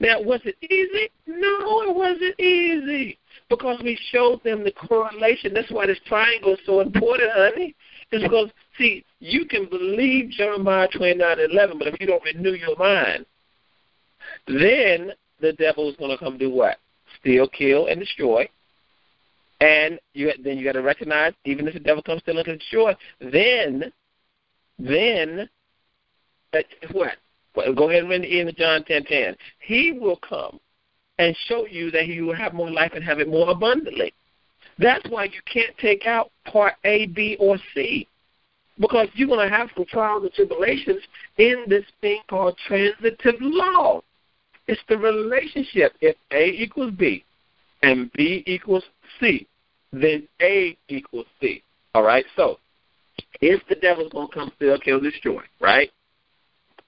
Now, 0.00 0.22
was 0.22 0.40
it 0.44 0.56
easy? 0.62 1.10
No, 1.26 1.82
it 1.82 1.94
wasn't 1.94 2.38
easy 2.38 3.18
because 3.48 3.80
we 3.82 3.98
showed 4.12 4.42
them 4.44 4.62
the 4.62 4.70
correlation. 4.70 5.52
That's 5.52 5.70
why 5.72 5.86
this 5.86 5.98
triangle 6.06 6.54
is 6.54 6.60
so 6.64 6.80
important, 6.80 7.30
honey. 7.32 7.74
Is 8.12 8.22
because 8.22 8.50
see, 8.78 9.04
you 9.20 9.44
can 9.46 9.68
believe 9.68 10.30
Jeremiah 10.30 10.88
twenty 10.88 11.14
nine 11.14 11.38
eleven, 11.40 11.78
but 11.78 11.88
if 11.88 12.00
you 12.00 12.06
don't 12.06 12.22
renew 12.24 12.52
your 12.52 12.76
mind, 12.76 13.26
then 14.46 15.12
the 15.40 15.52
devil 15.54 15.88
is 15.88 15.96
going 15.96 16.10
to 16.10 16.18
come 16.18 16.38
do 16.38 16.50
what? 16.50 16.78
Steal, 17.20 17.48
kill, 17.48 17.86
and 17.86 18.00
destroy. 18.00 18.48
And 19.60 19.98
you 20.14 20.32
then 20.42 20.56
you 20.56 20.64
got 20.64 20.72
to 20.72 20.82
recognize, 20.82 21.32
even 21.44 21.66
if 21.66 21.74
the 21.74 21.80
devil 21.80 22.02
comes 22.02 22.22
steal 22.22 22.38
and 22.38 22.46
destroy, 22.46 22.94
then, 23.20 23.92
then, 24.78 25.48
uh, 26.54 26.58
what? 26.92 27.16
Go 27.74 27.90
ahead 27.90 28.02
and 28.02 28.10
read 28.10 28.22
the 28.22 28.40
end 28.40 28.48
of 28.48 28.56
John 28.56 28.84
10 28.84 29.04
10. 29.04 29.36
He 29.58 29.92
will 29.92 30.18
come 30.18 30.60
and 31.18 31.36
show 31.46 31.66
you 31.66 31.90
that 31.90 32.04
he 32.04 32.20
will 32.20 32.36
have 32.36 32.54
more 32.54 32.70
life 32.70 32.92
and 32.94 33.02
have 33.02 33.18
it 33.18 33.28
more 33.28 33.50
abundantly. 33.50 34.14
That's 34.78 35.04
why 35.10 35.24
you 35.24 35.40
can't 35.52 35.76
take 35.78 36.06
out 36.06 36.30
part 36.44 36.74
A, 36.84 37.06
B, 37.06 37.36
or 37.40 37.58
C. 37.74 38.06
Because 38.80 39.08
you're 39.14 39.28
going 39.28 39.48
to 39.48 39.54
have 39.54 39.68
some 39.74 39.86
trials 39.86 40.22
and 40.22 40.32
tribulations 40.32 41.02
in 41.36 41.64
this 41.68 41.84
thing 42.00 42.20
called 42.28 42.56
transitive 42.66 43.34
law. 43.40 44.02
It's 44.66 44.80
the 44.88 44.98
relationship. 44.98 45.94
If 46.00 46.16
A 46.30 46.50
equals 46.50 46.92
B 46.96 47.24
and 47.82 48.12
B 48.12 48.44
equals 48.46 48.84
C, 49.18 49.46
then 49.92 50.28
A 50.40 50.76
equals 50.88 51.26
C. 51.40 51.62
All 51.94 52.02
right? 52.02 52.24
So, 52.36 52.58
if 53.40 53.62
the 53.68 53.74
devil's 53.76 54.12
going 54.12 54.28
to 54.28 54.34
come 54.34 54.52
steal, 54.56 54.78
kill, 54.78 55.00
destroy, 55.00 55.42
right? 55.60 55.90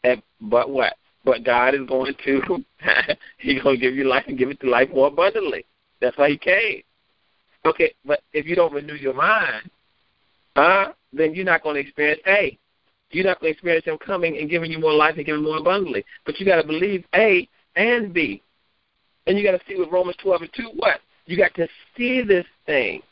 And, 0.05 0.23
but 0.41 0.71
what? 0.71 0.95
But 1.25 1.45
God 1.45 1.75
is 1.75 1.87
going 1.87 2.15
to 2.25 2.65
He's 3.39 3.63
going 3.63 3.77
to 3.77 3.81
give 3.81 3.95
you 3.95 4.05
life 4.05 4.25
and 4.27 4.39
give 4.39 4.51
it 4.51 4.61
to 4.61 4.71
life 4.71 4.89
more 4.91 5.09
abundantly. 5.09 5.65
That's 6.01 6.17
why 6.17 6.31
He 6.31 6.39
came. 6.39 6.83
Okay, 7.65 7.93
but 8.07 8.21
if 8.33 8.47
you 8.47 8.57
don't 8.57 8.73
renew 8.73 8.95
your 8.95 9.13
mind, 9.13 9.71
uh, 10.57 10.87
then 11.13 11.35
you're 11.35 11.45
not 11.45 11.63
going 11.63 11.75
to 11.75 11.81
experience 11.81 12.21
A. 12.27 12.59
You're 13.11 13.25
not 13.25 13.41
going 13.41 13.53
to 13.53 13.55
experience 13.55 13.85
Him 13.87 13.99
coming 13.99 14.39
and 14.39 14.49
giving 14.49 14.71
you 14.71 14.79
more 14.79 14.93
life 14.93 15.17
and 15.17 15.27
giving 15.27 15.43
more 15.43 15.59
abundantly. 15.59 16.05
But 16.25 16.39
you 16.39 16.47
got 16.47 16.61
to 16.61 16.67
believe 16.67 17.05
A 17.15 17.49
and 17.77 18.13
B. 18.13 18.43
And 19.27 19.39
you 19.39 19.45
got 19.45 19.53
to 19.53 19.61
see 19.69 19.77
with 19.77 19.91
Romans 19.91 20.17
12 20.23 20.43
and 20.43 20.51
2 20.55 20.63
what? 20.77 21.01
You 21.27 21.37
got 21.37 21.55
to 21.55 21.69
see 21.97 22.23
this 22.23 22.47
thing. 22.67 23.03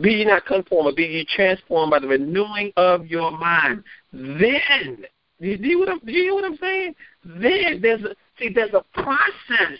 Be 0.00 0.10
ye 0.10 0.24
not 0.24 0.46
conformed, 0.46 0.96
be 0.96 1.04
ye 1.04 1.26
transformed 1.36 1.90
by 1.90 1.98
the 1.98 2.08
renewing 2.08 2.72
of 2.76 3.06
your 3.06 3.30
mind. 3.30 3.84
Then, 4.12 5.04
do 5.40 5.48
you, 5.48 5.58
do 5.58 5.78
what 5.78 5.88
I'm, 5.90 5.98
do 6.00 6.12
you 6.12 6.22
hear 6.22 6.34
what 6.34 6.44
I'm 6.44 6.56
saying? 6.56 6.94
Then 7.24 7.80
there's 7.80 8.02
a, 8.02 8.14
see, 8.38 8.48
there's 8.48 8.72
a 8.72 8.84
process. 8.94 9.78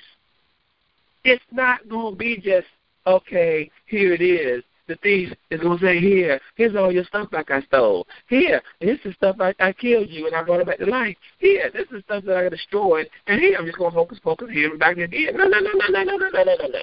It's 1.25 1.45
not 1.51 1.89
going 1.89 2.15
to 2.15 2.19
be 2.19 2.37
just, 2.37 2.67
okay, 3.07 3.71
here 3.87 4.13
it 4.13 4.21
is 4.21 4.63
the 4.89 4.97
thief 4.97 5.33
is 5.51 5.61
going 5.61 5.79
to 5.79 5.85
say, 5.85 6.01
Here, 6.01 6.41
here's 6.57 6.77
all 6.77 6.93
your 6.93 7.05
stuff 7.05 7.31
back 7.31 7.51
I 7.51 7.63
stole. 7.63 8.07
Here, 8.29 8.61
this 8.81 8.99
is 9.05 9.15
stuff 9.15 9.37
I, 9.41 9.55
I 9.61 9.73
killed 9.73 10.09
you 10.11 10.27
and 10.27 10.35
I 10.35 10.43
brought 10.43 10.61
it 10.61 10.67
back 10.67 10.79
to 10.79 10.87
life. 10.87 11.17
Here, 11.39 11.71
this 11.73 11.87
is 11.93 12.03
stuff 12.05 12.25
that 12.25 12.37
I 12.37 12.49
destroyed. 12.49 13.09
And 13.27 13.41
here, 13.41 13.57
I'm 13.59 13.67
just 13.67 13.79
going 13.79 13.91
to 13.91 13.95
focus, 13.95 14.19
focus 14.23 14.49
here 14.53 14.71
and 14.71 14.79
back 14.79 14.99
again. 14.99 15.37
No, 15.37 15.47
no, 15.47 15.61
no, 15.61 15.71
no, 15.73 15.87
no, 15.89 16.03
no, 16.03 16.17
no, 16.17 16.29
no, 16.31 16.45
no, 16.45 16.67
no. 16.69 16.81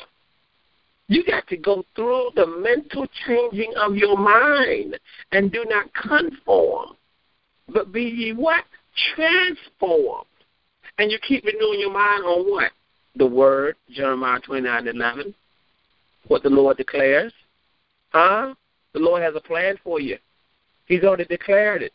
You 1.07 1.25
got 1.25 1.47
to 1.47 1.57
go 1.57 1.83
through 1.95 2.29
the 2.35 2.45
mental 2.45 3.07
changing 3.25 3.73
of 3.77 3.95
your 3.95 4.15
mind 4.15 4.97
and 5.31 5.51
do 5.51 5.65
not 5.67 5.91
conform, 5.93 6.95
but 7.67 7.91
be 7.91 8.03
ye 8.03 8.33
what? 8.33 8.63
Transformed. 9.15 10.27
And 10.99 11.11
you 11.11 11.17
keep 11.27 11.43
renewing 11.45 11.79
your 11.79 11.91
mind 11.91 12.23
on 12.25 12.49
what? 12.49 12.71
The 13.15 13.25
word, 13.25 13.75
Jeremiah 13.89 14.39
29 14.39 14.87
11. 14.87 15.33
What 16.27 16.43
the 16.43 16.49
Lord 16.49 16.77
declares 16.77 17.33
Huh? 18.09 18.53
The 18.93 18.99
Lord 18.99 19.21
has 19.21 19.35
a 19.35 19.41
plan 19.41 19.77
for 19.83 19.99
you. 19.99 20.17
He's 20.85 21.03
already 21.03 21.25
declared 21.25 21.83
it. 21.83 21.93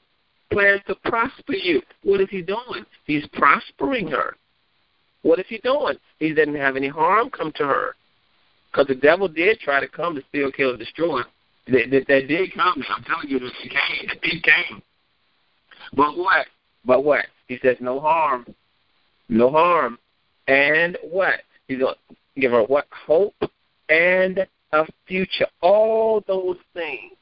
Plans 0.53 0.83
to 0.87 0.95
prosper 1.07 1.55
you. 1.55 1.83
What 2.03 2.21
is 2.21 2.29
he 2.31 2.43
doing? 2.43 2.85
He's 3.07 3.27
prospering 3.33 4.09
her. 4.09 4.37
What 5.23 5.39
is 5.39 5.47
he 5.49 5.59
doing? 5.59 5.97
He 6.19 6.33
doesn't 6.33 6.55
have 6.55 6.77
any 6.77 6.89
harm 6.89 7.31
come 7.31 7.51
to 7.57 7.65
her. 7.65 7.97
Because 8.71 8.87
the 8.87 8.95
devil 8.95 9.27
did 9.27 9.59
try 9.61 9.81
to 9.81 9.89
come 9.89 10.15
to 10.15 10.23
steal, 10.29 10.53
kill, 10.53 10.71
and 10.71 10.79
destroy. 10.79 11.23
That, 11.67 11.91
that, 11.91 12.07
that 12.09 12.29
did 12.29 12.55
come. 12.55 12.85
I'm 12.89 13.05
telling 13.05 13.29
you, 13.29 13.39
he 13.63 13.69
came. 13.69 14.19
He 14.23 14.41
came. 14.41 14.83
But 15.95 16.17
what? 16.17 16.47
But 16.85 17.05
what? 17.05 17.27
He 17.49 17.59
says 17.63 17.77
no 17.81 18.01
harm. 18.01 18.47
No 19.29 19.51
harm. 19.51 19.99
And 20.47 20.99
what? 21.03 21.41
He's 21.69 21.79
going 21.79 21.95
to 22.11 22.41
give 22.41 22.53
her 22.53 22.63
what? 22.63 22.87
Hope 23.07 23.35
and 23.89 24.47
a 24.75 24.87
future. 25.07 25.47
All 25.61 26.23
those 26.27 26.59
things. 26.73 27.17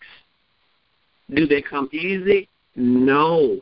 Do 1.34 1.46
they 1.46 1.62
come 1.62 1.88
easy? 1.92 2.48
No. 2.76 3.60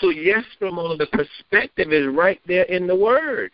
So, 0.00 0.10
yes, 0.10 0.44
Ramona, 0.60 0.96
the 0.96 1.06
perspective 1.06 1.92
is 1.92 2.06
right 2.14 2.40
there 2.46 2.64
in 2.64 2.86
the 2.86 2.96
Word. 2.96 3.52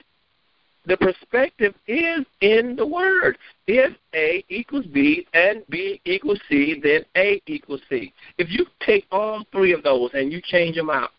The 0.86 0.96
perspective 0.96 1.74
is 1.86 2.24
in 2.40 2.74
the 2.76 2.86
Word. 2.86 3.36
If 3.66 3.94
A 4.14 4.42
equals 4.48 4.86
B 4.86 5.26
and 5.34 5.62
B 5.68 6.00
equals 6.04 6.40
C, 6.48 6.80
then 6.82 7.04
A 7.16 7.42
equals 7.46 7.82
C. 7.90 8.12
If 8.38 8.50
you 8.50 8.64
take 8.84 9.06
all 9.12 9.44
three 9.52 9.72
of 9.72 9.82
those 9.82 10.10
and 10.14 10.32
you 10.32 10.40
change 10.42 10.76
them 10.76 10.88
out, 10.88 11.10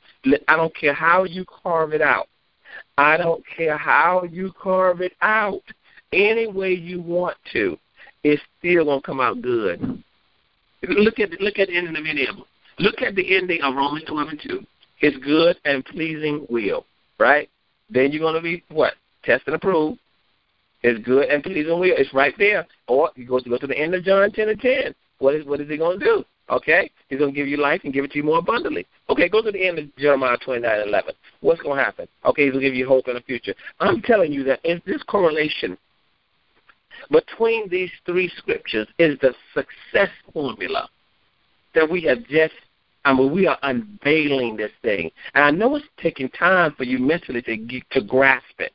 I 0.47 0.55
don't 0.55 0.75
care 0.75 0.93
how 0.93 1.25
you 1.25 1.45
carve 1.45 1.93
it 1.93 2.01
out. 2.01 2.27
I 2.97 3.17
don't 3.17 3.43
care 3.55 3.77
how 3.77 4.23
you 4.23 4.51
carve 4.59 5.01
it 5.01 5.13
out. 5.21 5.63
Any 6.11 6.47
way 6.47 6.73
you 6.73 7.01
want 7.01 7.37
to 7.53 7.77
it's 8.23 8.41
still 8.59 8.85
gonna 8.85 9.01
come 9.01 9.19
out 9.19 9.41
good. 9.41 10.03
Look 10.83 11.19
at 11.19 11.31
look 11.39 11.59
at 11.59 11.67
the 11.67 11.77
ending 11.77 11.95
of 11.95 12.05
any 12.05 12.27
of. 12.27 12.35
Look 12.79 13.01
at 13.01 13.15
the 13.15 13.35
ending 13.35 13.61
of 13.61 13.75
Romans 13.75 14.05
twelve 14.07 14.29
and 14.29 14.41
two. 14.41 14.65
His 14.97 15.15
good 15.17 15.57
and 15.65 15.83
pleasing 15.85 16.45
will, 16.49 16.85
right? 17.19 17.49
Then 17.89 18.11
you're 18.11 18.21
gonna 18.21 18.41
be 18.41 18.63
what? 18.69 18.93
Test 19.23 19.43
and 19.47 19.55
approve. 19.55 19.97
It's 20.83 21.03
good 21.05 21.29
and 21.29 21.43
pleasing 21.43 21.79
will. 21.79 21.95
It's 21.97 22.13
right 22.13 22.33
there. 22.37 22.67
Or 22.87 23.11
you 23.15 23.27
go 23.27 23.39
to 23.39 23.49
go 23.49 23.57
to 23.57 23.67
the 23.67 23.77
end 23.77 23.93
of 23.93 24.03
John 24.03 24.31
ten 24.31 24.49
and 24.49 24.59
ten. 24.59 24.95
What 25.19 25.35
is 25.35 25.45
what 25.45 25.61
is 25.61 25.69
he 25.69 25.77
gonna 25.77 25.99
do? 25.99 26.23
Okay? 26.49 26.91
He's 27.09 27.19
gonna 27.19 27.31
give 27.31 27.47
you 27.47 27.57
life 27.57 27.81
and 27.83 27.93
give 27.93 28.03
it 28.03 28.11
to 28.11 28.17
you 28.17 28.23
more 28.23 28.39
abundantly. 28.39 28.85
Okay, 29.09 29.29
go 29.29 29.41
to 29.41 29.51
the 29.51 29.67
end 29.67 29.79
of 29.79 29.95
Jeremiah 29.97 30.37
twenty 30.37 30.61
nine 30.61 30.81
eleven. 30.81 31.13
What's 31.41 31.61
gonna 31.61 31.81
happen? 31.81 32.07
Okay, 32.25 32.45
he's 32.45 32.53
gonna 32.53 32.63
give 32.63 32.75
you 32.75 32.87
hope 32.87 33.07
in 33.07 33.15
the 33.15 33.21
future. 33.21 33.53
I'm 33.79 34.01
telling 34.01 34.31
you 34.31 34.43
that 34.45 34.59
in 34.63 34.81
this 34.85 35.01
correlation 35.03 35.77
between 37.11 37.69
these 37.69 37.91
three 38.05 38.31
scriptures 38.37 38.87
is 38.97 39.19
the 39.19 39.33
success 39.53 40.09
formula 40.33 40.89
that 41.75 41.89
we 41.89 42.03
have 42.03 42.25
just 42.27 42.53
I 43.03 43.13
mean, 43.13 43.31
we 43.31 43.47
are 43.47 43.57
unveiling 43.63 44.57
this 44.57 44.71
thing, 44.83 45.09
and 45.33 45.43
I 45.43 45.49
know 45.49 45.75
it's 45.75 45.85
taking 45.97 46.29
time 46.29 46.73
for 46.77 46.83
you 46.83 46.99
mentally 46.99 47.41
to 47.41 47.57
get, 47.57 47.89
to 47.91 48.01
grasp 48.01 48.59
it. 48.59 48.73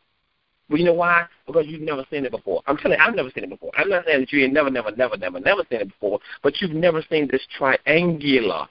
But 0.69 0.81
you 0.81 0.85
know 0.85 0.95
why? 0.95 1.27
Because 1.47 1.67
you've 1.69 1.83
never 1.83 2.05
seen 2.11 2.25
it 2.25 2.33
before. 2.33 2.61
I'm 2.67 2.77
telling 2.77 2.99
you, 2.99 3.05
I've 3.05 3.15
never 3.15 3.31
seen 3.31 3.45
it 3.45 3.51
before. 3.51 3.71
I'm 3.77 3.89
not 3.89 4.05
saying 4.05 4.21
that 4.21 4.33
you 4.33 4.43
ain't 4.43 4.53
never, 4.53 4.69
never, 4.69 4.91
never, 4.97 5.17
never, 5.17 5.39
never 5.39 5.63
seen 5.71 5.81
it 5.81 5.89
before, 5.89 6.19
but 6.43 6.61
you've 6.61 6.73
never 6.73 7.05
seen 7.09 7.29
this 7.31 7.47
triangular. 7.57 8.67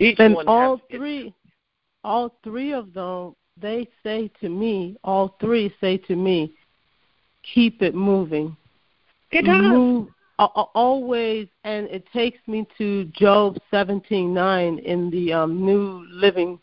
Each 0.00 0.18
and 0.18 0.34
all 0.48 0.80
three, 0.90 1.28
it. 1.28 1.34
all 2.02 2.34
three 2.42 2.72
of 2.72 2.92
them, 2.92 3.36
they 3.60 3.86
say 4.02 4.28
to 4.40 4.48
me, 4.48 4.96
all 5.04 5.36
three 5.40 5.72
say 5.80 5.98
to 5.98 6.16
me, 6.16 6.52
keep 7.42 7.82
it 7.82 7.94
moving. 7.94 8.56
It 9.30 9.44
does. 9.44 9.62
Move, 9.62 10.08
always, 10.38 11.48
and 11.64 11.86
it 11.88 12.04
takes 12.12 12.38
me 12.46 12.66
to 12.78 13.04
Job 13.06 13.58
17:9 13.72 14.78
in 14.80 15.10
the 15.10 15.32
um, 15.32 15.64
New 15.64 16.06
Living 16.10 16.58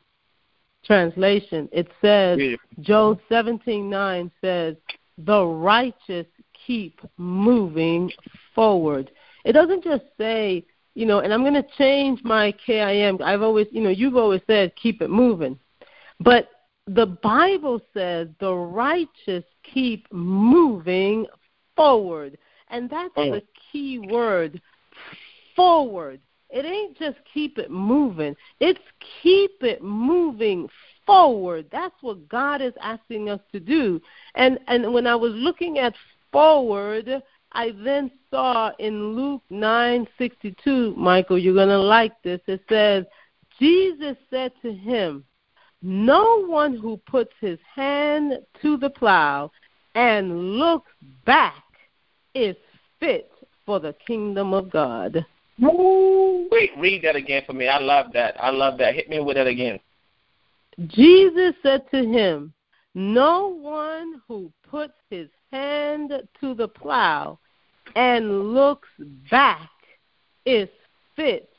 Translation. 0.83 1.69
It 1.71 1.87
says, 2.01 2.39
yeah. 2.39 2.55
Job 2.81 3.19
17:9 3.29 4.31
says, 4.41 4.75
"The 5.17 5.45
righteous 5.45 6.27
keep 6.65 6.99
moving 7.17 8.11
forward." 8.55 9.11
It 9.45 9.53
doesn't 9.53 9.83
just 9.83 10.03
say, 10.17 10.65
you 10.95 11.05
know, 11.05 11.19
and 11.19 11.33
I'm 11.33 11.41
going 11.41 11.53
to 11.53 11.67
change 11.77 12.21
my 12.23 12.51
KIM. 12.65 13.19
I've 13.23 13.41
always, 13.41 13.67
you 13.71 13.81
know, 13.81 13.89
you've 13.89 14.17
always 14.17 14.41
said 14.47 14.75
keep 14.75 15.01
it 15.01 15.09
moving, 15.09 15.59
but 16.19 16.49
the 16.87 17.05
Bible 17.05 17.81
says 17.93 18.29
the 18.39 18.53
righteous 18.53 19.43
keep 19.73 20.11
moving 20.11 21.25
forward. 21.75 22.37
And 22.69 22.89
that's 22.89 23.15
mm. 23.15 23.31
the 23.31 23.43
key 23.71 23.99
word 23.99 24.61
forward. 25.55 26.19
It 26.49 26.65
ain't 26.65 26.97
just 26.97 27.17
keep 27.33 27.57
it 27.57 27.69
moving, 27.69 28.35
it's 28.59 28.79
keep 29.21 29.51
it 29.61 29.83
moving 29.83 30.69
forward. 31.05 31.65
That's 31.71 31.95
what 32.01 32.29
God 32.29 32.61
is 32.61 32.73
asking 32.81 33.29
us 33.29 33.41
to 33.51 33.59
do. 33.59 34.01
And 34.35 34.59
and 34.67 34.93
when 34.93 35.07
I 35.07 35.15
was 35.15 35.33
looking 35.33 35.79
at 35.79 35.93
forward, 36.31 37.21
I 37.51 37.71
then 37.83 38.11
saw 38.29 38.71
in 38.79 39.15
Luke 39.15 39.41
9:62, 39.51 40.95
Michael, 40.95 41.37
you're 41.37 41.53
going 41.53 41.69
to 41.69 41.79
like 41.79 42.21
this. 42.23 42.41
It 42.47 42.61
says, 42.69 43.05
Jesus 43.59 44.15
said 44.29 44.51
to 44.61 44.71
him, 44.71 45.25
"No 45.81 46.45
one 46.45 46.75
who 46.75 46.97
puts 46.97 47.33
his 47.39 47.59
hand 47.75 48.39
to 48.61 48.77
the 48.77 48.89
plow 48.89 49.51
and 49.95 50.57
looks 50.57 50.91
back 51.25 51.63
is 52.33 52.55
fit 52.99 53.31
for 53.65 53.79
the 53.79 53.93
kingdom 54.05 54.53
of 54.53 54.69
God. 54.69 55.25
Wait, 55.59 56.71
read 56.77 57.01
that 57.03 57.15
again 57.15 57.43
for 57.45 57.53
me. 57.53 57.67
I 57.67 57.79
love 57.79 58.13
that. 58.13 58.35
I 58.41 58.49
love 58.49 58.77
that. 58.77 58.95
Hit 58.95 59.09
me 59.09 59.19
with 59.19 59.37
that 59.37 59.47
again. 59.47 59.79
Jesus 60.87 61.55
said 61.63 61.89
to 61.91 62.05
him, 62.05 62.53
No 62.93 63.47
one 63.47 64.21
who 64.27 64.51
puts 64.69 64.93
his 65.09 65.29
hand 65.51 66.11
to 66.39 66.53
the 66.53 66.67
plow 66.67 67.39
and 67.95 68.53
looks 68.53 68.89
back 69.31 69.69
is 70.45 70.69
fit 71.15 71.49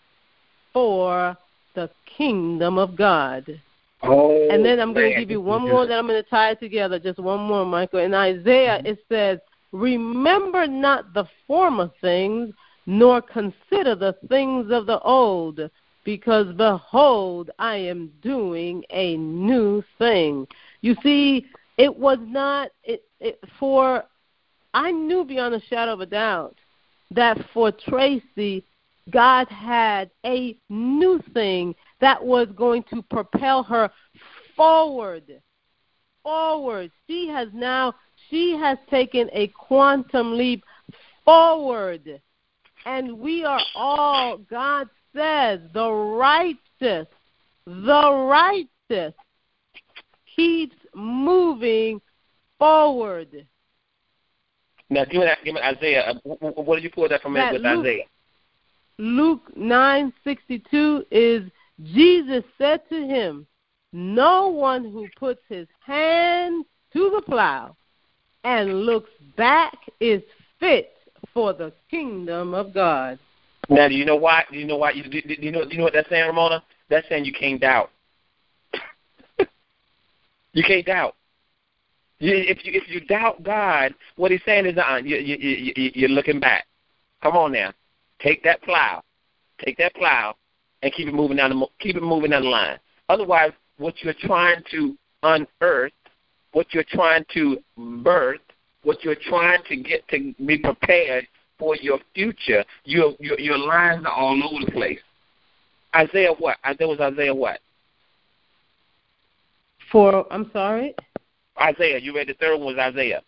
for 0.72 1.36
the 1.74 1.90
kingdom 2.16 2.78
of 2.78 2.96
God. 2.96 3.60
Oh, 4.02 4.48
and 4.50 4.64
then 4.64 4.78
I'm 4.80 4.94
going 4.94 5.12
to 5.12 5.18
give 5.18 5.30
you 5.30 5.40
one 5.40 5.62
more 5.62 5.86
that 5.86 5.98
I'm 5.98 6.06
going 6.06 6.22
to 6.22 6.28
tie 6.28 6.50
it 6.50 6.60
together. 6.60 6.98
Just 6.98 7.18
one 7.18 7.40
more, 7.40 7.66
Michael. 7.66 8.00
In 8.00 8.14
Isaiah, 8.14 8.80
it 8.84 8.98
says, 9.08 9.38
Remember 9.72 10.66
not 10.66 11.12
the 11.14 11.24
former 11.46 11.90
things, 12.00 12.54
nor 12.86 13.20
consider 13.20 13.94
the 13.94 14.16
things 14.28 14.70
of 14.70 14.86
the 14.86 14.98
old, 15.00 15.60
because 16.04 16.54
behold, 16.54 17.50
I 17.58 17.76
am 17.76 18.12
doing 18.22 18.84
a 18.90 19.16
new 19.16 19.82
thing. 19.98 20.46
You 20.80 20.96
see, 21.02 21.46
it 21.76 21.94
was 21.94 22.18
not 22.22 22.70
it, 22.84 23.04
it 23.20 23.38
for 23.58 24.04
I 24.74 24.90
knew 24.90 25.24
beyond 25.24 25.54
a 25.54 25.60
shadow 25.66 25.92
of 25.92 26.00
a 26.00 26.06
doubt 26.06 26.56
that 27.10 27.38
for 27.52 27.72
Tracy, 27.72 28.64
God 29.10 29.48
had 29.48 30.10
a 30.24 30.56
new 30.68 31.20
thing 31.32 31.74
that 32.00 32.24
was 32.24 32.48
going 32.56 32.84
to 32.90 33.02
propel 33.02 33.62
her 33.62 33.90
forward. 34.56 35.40
Forward. 36.22 36.90
She 37.06 37.28
has 37.28 37.48
now 37.52 37.94
she 38.28 38.56
has 38.56 38.78
taken 38.90 39.30
a 39.32 39.48
quantum 39.48 40.36
leap 40.36 40.64
forward. 41.24 42.20
And 42.86 43.18
we 43.18 43.44
are 43.44 43.60
all, 43.74 44.38
God 44.38 44.88
says, 45.14 45.60
the 45.74 45.90
righteous, 45.90 47.06
the 47.66 48.12
righteous 48.12 49.14
keeps 50.34 50.76
moving 50.94 52.00
forward. 52.58 53.46
Now, 54.90 55.04
give 55.04 55.20
me, 55.20 55.26
that, 55.26 55.38
give 55.44 55.54
me 55.54 55.60
Isaiah. 55.60 56.14
Uh, 56.24 56.34
what 56.38 56.76
did 56.76 56.84
you 56.84 56.90
pull 56.90 57.08
that 57.08 57.20
from 57.20 57.34
that 57.34 57.52
with 57.52 57.62
Luke, 57.62 57.80
Isaiah? 57.80 58.04
Luke 58.98 59.56
nine 59.56 60.12
sixty 60.24 60.62
two 60.70 61.04
is 61.10 61.42
Jesus 61.82 62.44
said 62.56 62.88
to 62.88 63.06
him, 63.06 63.46
"No 63.92 64.48
one 64.48 64.84
who 64.84 65.08
puts 65.18 65.42
his 65.48 65.68
hand 65.84 66.64
to 66.92 67.10
the 67.10 67.22
plow 67.22 67.76
and 68.44 68.84
looks 68.84 69.10
back 69.36 69.76
is 70.00 70.22
fit 70.58 70.96
for 71.32 71.52
the 71.52 71.72
kingdom 71.90 72.54
of 72.54 72.74
God." 72.74 73.18
Now, 73.68 73.88
do 73.88 73.94
you 73.94 74.04
know 74.04 74.16
why? 74.16 74.44
Do 74.50 74.58
you 74.58 74.64
know 74.64 74.78
why? 74.78 74.92
Do, 74.92 75.00
you 75.02 75.52
know? 75.52 75.64
Do 75.64 75.72
you 75.72 75.78
know 75.78 75.84
what 75.84 75.92
that's 75.92 76.08
saying, 76.08 76.26
Ramona? 76.26 76.62
That's 76.88 77.08
saying 77.08 77.24
you 77.24 77.32
can't 77.32 77.60
doubt. 77.60 77.90
you 80.52 80.64
can't 80.64 80.86
doubt. 80.86 81.14
If 82.20 82.64
you 82.64 82.72
if 82.74 82.88
you 82.88 83.00
doubt 83.00 83.42
God, 83.42 83.94
what 84.16 84.30
He's 84.30 84.40
saying 84.44 84.66
is, 84.66 84.76
uh, 84.76 84.96
you, 84.96 85.16
you, 85.16 85.36
you, 85.76 85.90
you're 85.94 86.08
looking 86.08 86.40
back. 86.40 86.66
Come 87.22 87.36
on 87.36 87.52
now, 87.52 87.72
take 88.20 88.42
that 88.44 88.62
plow, 88.62 89.02
take 89.64 89.76
that 89.78 89.94
plow, 89.94 90.34
and 90.82 90.92
keep 90.92 91.08
it 91.08 91.14
moving 91.14 91.36
down 91.36 91.50
the 91.50 91.66
keep 91.80 91.96
it 91.96 92.02
moving 92.02 92.30
down 92.30 92.42
the 92.42 92.48
line. 92.48 92.78
Otherwise, 93.08 93.52
what 93.78 93.94
you're 94.02 94.14
trying 94.20 94.62
to 94.70 94.96
unearth, 95.22 95.92
what 96.52 96.66
you're 96.72 96.84
trying 96.84 97.24
to 97.34 97.58
birth, 97.76 98.40
what 98.82 99.02
you're 99.04 99.16
trying 99.28 99.60
to 99.68 99.76
get 99.76 100.06
to 100.08 100.34
be 100.44 100.58
prepared 100.58 101.26
for 101.58 101.76
your 101.76 101.98
future, 102.14 102.64
your 102.84 103.14
your, 103.18 103.38
your 103.38 103.58
lines 103.58 104.04
are 104.06 104.12
all 104.12 104.40
over 104.42 104.64
the 104.64 104.72
place. 104.72 105.00
Isaiah 105.94 106.32
what? 106.38 106.58
Isaiah 106.64 106.88
was 106.88 107.00
Isaiah 107.00 107.34
what? 107.34 107.60
For 109.90 110.30
I'm 110.32 110.50
sorry. 110.52 110.94
Isaiah. 111.60 111.98
You 111.98 112.14
read 112.14 112.28
the 112.28 112.34
third 112.34 112.58
one 112.58 112.76
was 112.76 112.78
Isaiah. 112.78 113.22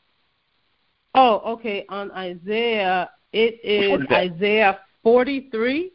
Oh, 1.14 1.40
okay. 1.54 1.84
On 1.88 2.10
Isaiah, 2.12 3.10
it 3.32 3.60
is 3.64 4.06
Isaiah 4.10 4.80
43, 5.02 5.90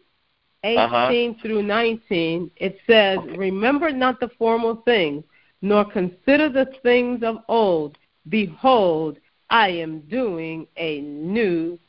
18 0.65 0.77
uh-huh. 0.79 1.41
through 1.41 1.63
19. 1.63 2.51
It 2.57 2.77
says, 2.87 3.19
okay. 3.19 3.37
Remember 3.37 3.91
not 3.91 4.19
the 4.19 4.29
former 4.37 4.75
things, 4.83 5.23
nor 5.61 5.85
consider 5.85 6.49
the 6.49 6.67
things 6.83 7.23
of 7.23 7.37
old. 7.47 7.97
Behold, 8.29 9.19
I 9.49 9.69
am 9.69 10.01
doing 10.01 10.67
a 10.77 11.01
new 11.01 11.79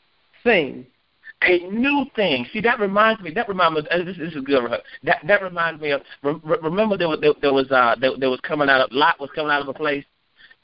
thing. 0.45 0.87
A 1.43 1.59
new 1.71 2.07
thing. 2.15 2.47
See, 2.53 2.61
that 2.62 2.81
reminds 2.81 3.21
me. 3.23 3.31
That 3.31 3.49
reminds 3.49 3.83
me. 3.83 3.89
Uh, 3.91 4.05
this, 4.05 4.17
this 4.17 4.35
is 4.35 4.43
good. 4.45 4.71
That 5.03 5.19
that 5.27 5.43
reminds 5.43 5.81
me 5.83 5.91
of. 5.91 6.01
Remember, 6.23 6.97
there 6.97 7.09
was 7.09 7.21
there, 7.21 7.35
there 7.43 7.53
was 7.53 7.71
uh 7.71 7.95
there, 8.01 8.12
there 8.19 8.31
was 8.31 8.41
coming 8.41 8.71
out 8.71 8.81
of 8.81 8.91
Lot 8.91 9.21
was 9.21 9.29
coming 9.35 9.53
out 9.53 9.61
of 9.61 9.69
a 9.69 9.75
place, 9.75 10.05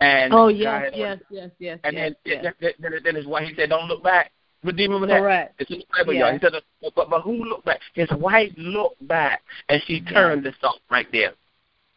and 0.01 0.33
oh 0.33 0.49
yes, 0.49 0.91
yes, 0.95 1.19
yes, 1.31 1.51
yes. 1.59 1.79
And 1.85 1.95
yes, 1.95 2.13
then, 2.25 2.43
yes. 2.43 2.55
then, 2.61 2.73
then, 2.81 2.93
then 3.05 3.15
his 3.17 3.27
wife 3.27 3.49
he 3.49 3.55
said, 3.55 3.69
"Don't 3.69 3.87
look 3.87 4.03
back." 4.03 4.33
But 4.65 4.77
do 4.77 4.83
you 4.83 4.89
remember 4.89 5.09
that? 5.09 5.21
Correct. 5.21 5.55
It's 5.59 5.71
in 5.71 5.79
the 5.79 5.85
Bible, 5.93 6.15
yes. 6.15 6.21
y'all. 6.21 6.33
He 6.33 6.57
said, 6.57 6.93
but, 6.95 7.11
but 7.11 7.21
who 7.23 7.45
looked 7.45 7.65
back? 7.65 7.81
His 7.95 8.09
wife 8.13 8.53
looked 8.57 9.07
back, 9.09 9.43
and 9.69 9.83
she 9.87 10.01
turned 10.01 10.45
this 10.45 10.55
off 10.63 10.77
right 10.91 11.07
there. 11.11 11.33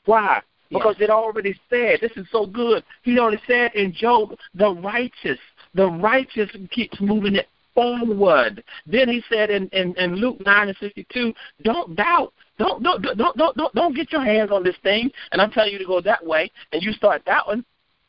Why? 0.06 0.42
Because 0.70 0.96
it 1.00 1.10
already 1.10 1.60
said, 1.70 2.00
this 2.02 2.12
is 2.16 2.26
so 2.32 2.46
good. 2.46 2.84
He 3.04 3.20
already 3.20 3.42
said 3.48 3.76
in 3.76 3.94
Job, 3.94 4.36
the 4.56 4.72
righteous, 4.72 5.40
the 5.76 5.88
righteous 5.88 6.50
keeps 6.72 7.00
moving 7.00 7.36
it 7.36 7.48
forward. 7.76 8.64
Then 8.88 9.10
he 9.10 9.24
said 9.30 9.52
in, 9.52 9.68
in, 9.70 9.94
in 9.98 10.16
Luke 10.16 10.44
nine 10.44 10.70
and 10.70 10.78
sixty 10.78 11.06
two, 11.14 11.34
don't 11.64 11.96
doubt. 11.96 12.34
Don't 12.58 12.82
don't 12.82 13.02
don't 13.02 13.38
don't 13.38 13.58
don't 13.58 13.76
don't 13.76 13.96
get 13.96 14.12
your 14.12 14.24
hands 14.24 14.50
on 14.52 14.64
this 14.64 14.76
thing, 14.82 15.12
and 15.32 15.42
I'm 15.42 15.52
telling 15.52 15.72
you 15.72 15.78
to 15.78 15.86
go 15.86 16.02
that 16.02 16.26
way, 16.26 16.50
and 16.72 16.82
you 16.82 16.94
start 16.94 17.24
doubting. 17.26 17.64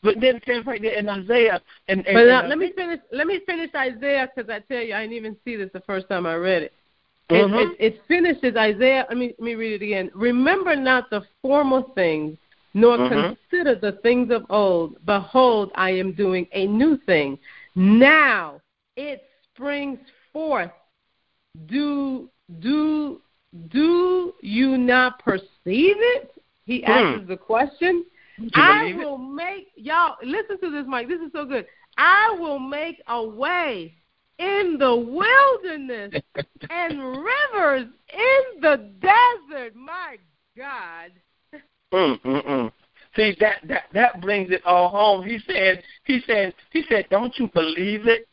But 0.07 0.21
then 0.21 0.37
it 0.37 0.42
says 0.47 0.64
right 0.64 0.81
there 0.81 0.99
in 0.99 1.09
Isaiah. 1.09 1.61
And, 1.88 2.07
and, 2.07 2.14
but 2.14 2.25
now, 2.25 2.47
let 2.47 2.59
me 2.59 2.73
finish. 2.75 3.01
Let 3.12 3.27
me 3.27 3.40
finish 3.45 3.71
Isaiah 3.75 4.29
because 4.35 4.51
I 4.51 4.61
tell 4.61 4.83
you, 4.83 4.95
I 4.95 5.03
didn't 5.03 5.16
even 5.16 5.37
see 5.45 5.57
this 5.57 5.71
the 5.73 5.81
first 5.81 6.09
time 6.09 6.27
I 6.27 6.35
read 6.35 6.62
it. 6.62 6.73
Mm-hmm. 7.31 7.55
It, 7.55 7.61
it, 7.81 7.95
it 7.95 8.03
finishes 8.07 8.57
Isaiah. 8.57 9.05
Let 9.09 9.19
me 9.19 9.35
let 9.38 9.45
me 9.45 9.55
read 9.55 9.83
it 9.83 9.85
again. 9.85 10.11
Remember 10.14 10.77
not 10.77 11.11
the 11.11 11.23
former 11.42 11.83
things, 11.95 12.38
nor 12.73 12.97
mm-hmm. 12.97 13.35
consider 13.35 13.75
the 13.75 13.99
things 14.03 14.31
of 14.31 14.45
old. 14.49 15.05
Behold, 15.05 15.73
I 15.75 15.90
am 15.90 16.12
doing 16.12 16.47
a 16.53 16.66
new 16.66 16.97
thing. 16.99 17.38
Now 17.75 18.61
it 18.97 19.25
springs 19.53 19.99
forth. 20.33 20.71
Do 21.66 22.31
do 22.61 23.21
do 23.69 24.35
you 24.40 24.79
not 24.79 25.19
perceive 25.19 25.47
it? 25.64 26.33
He 26.64 26.83
hmm. 26.85 26.90
asks 26.90 27.29
the 27.29 27.37
question. 27.37 28.05
I 28.55 28.94
will 28.96 29.16
it? 29.16 29.35
make 29.35 29.72
y'all 29.77 30.16
listen 30.22 30.61
to 30.61 30.70
this, 30.70 30.85
Mike. 30.87 31.09
This 31.09 31.20
is 31.20 31.33
so 31.33 31.44
good. 31.44 31.66
I 31.96 32.37
will 32.38 32.59
make 32.59 33.03
a 33.09 33.22
way 33.27 33.94
in 34.38 34.77
the 34.79 34.94
wilderness 34.94 36.12
and 36.70 36.99
rivers 37.01 37.87
in 38.12 38.61
the 38.61 38.90
desert. 39.01 39.75
My 39.75 40.16
God. 40.57 41.12
Mm, 41.92 42.20
mm, 42.20 42.46
mm. 42.46 42.72
See 43.14 43.35
that 43.40 43.61
that 43.66 43.85
that 43.94 44.20
brings 44.20 44.51
it 44.51 44.64
all 44.66 44.88
home. 44.88 45.27
He 45.27 45.38
said 45.46 45.83
he 46.05 46.20
said 46.27 46.53
he 46.70 46.85
said, 46.88 47.07
Don't 47.11 47.33
you 47.38 47.49
believe 47.49 48.07
it? 48.07 48.29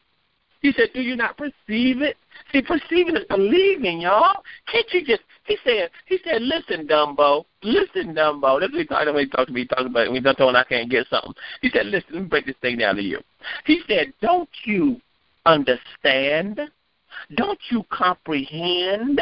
He 0.62 0.74
said, 0.74 0.90
Do 0.94 1.02
you 1.02 1.16
not 1.16 1.38
perceive 1.38 2.02
it? 2.02 2.18
See, 2.52 2.62
perceiving 2.62 3.16
is 3.16 3.24
believing, 3.30 4.02
y'all. 4.02 4.44
Can't 4.72 4.86
you 4.92 5.06
just 5.06 5.22
he 5.46 5.58
said 5.64 5.90
he 6.06 6.20
said, 6.24 6.42
Listen, 6.42 6.88
Dumbo, 6.88 7.46
listen, 7.64 8.16
Dumbo. 8.16 8.60
That's 8.60 8.72
what 8.72 8.80
he 8.82 8.86
talked 8.86 9.08
about. 9.08 9.20
He 9.20 9.28
talked 9.28 9.48
to 9.48 9.54
me, 9.54 9.62
he 9.62 9.68
talked 9.68 9.86
about 9.86 10.08
he 10.08 10.22
told 10.36 10.56
I 10.56 10.64
can't 10.64 10.90
get 10.90 11.08
something. 11.08 11.34
He 11.62 11.70
said, 11.70 11.88
Listen, 11.88 12.14
let 12.14 12.24
me 12.24 12.28
break 12.30 12.46
this 12.46 12.56
thing 12.62 12.78
down 12.78 12.96
to 12.96 13.02
you. 13.02 13.20
He 13.66 13.82
said, 13.88 14.14
Don't 14.22 14.50
you 14.66 15.02
understand? 15.46 16.60
Don't 17.36 17.60
you 17.70 17.84
comprehend? 17.92 19.20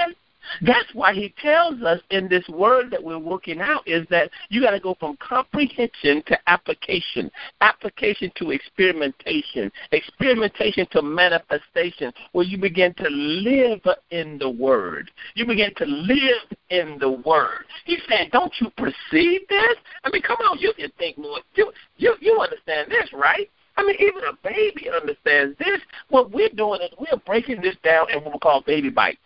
That's 0.61 0.93
why 0.93 1.13
he 1.13 1.33
tells 1.41 1.81
us 1.81 1.99
in 2.09 2.27
this 2.27 2.47
word 2.49 2.91
that 2.91 3.03
we're 3.03 3.17
working 3.17 3.61
out 3.61 3.87
is 3.87 4.05
that 4.09 4.29
you 4.49 4.61
got 4.61 4.71
to 4.71 4.79
go 4.79 4.95
from 4.99 5.17
comprehension 5.17 6.23
to 6.27 6.37
application, 6.47 7.31
application 7.61 8.31
to 8.35 8.51
experimentation, 8.51 9.71
experimentation 9.91 10.87
to 10.91 11.01
manifestation, 11.01 12.11
where 12.31 12.45
you 12.45 12.57
begin 12.57 12.93
to 12.95 13.07
live 13.09 13.81
in 14.11 14.37
the 14.37 14.49
word. 14.49 15.11
You 15.35 15.45
begin 15.45 15.73
to 15.75 15.85
live 15.85 16.57
in 16.69 16.97
the 16.99 17.11
word. 17.11 17.65
He's 17.85 18.01
saying, 18.09 18.29
"Don't 18.31 18.53
you 18.59 18.69
perceive 18.71 19.47
this? 19.47 19.75
I 20.03 20.09
mean, 20.11 20.21
come 20.21 20.37
on, 20.49 20.59
you 20.59 20.73
can 20.73 20.91
think 20.97 21.17
more. 21.17 21.39
You 21.55 21.71
you 21.97 22.15
you 22.19 22.39
understand 22.39 22.91
this, 22.91 23.11
right?" 23.13 23.49
I 23.77 23.83
mean, 23.83 23.95
even 23.99 24.23
a 24.25 24.33
baby 24.43 24.89
understands 24.89 25.57
this. 25.57 25.81
What 26.09 26.31
we're 26.31 26.49
doing 26.49 26.81
is 26.81 26.89
we're 26.99 27.17
breaking 27.25 27.61
this 27.61 27.75
down 27.83 28.11
in 28.11 28.23
what 28.23 28.33
we 28.33 28.39
call 28.39 28.61
baby 28.61 28.89
bites. 28.89 29.19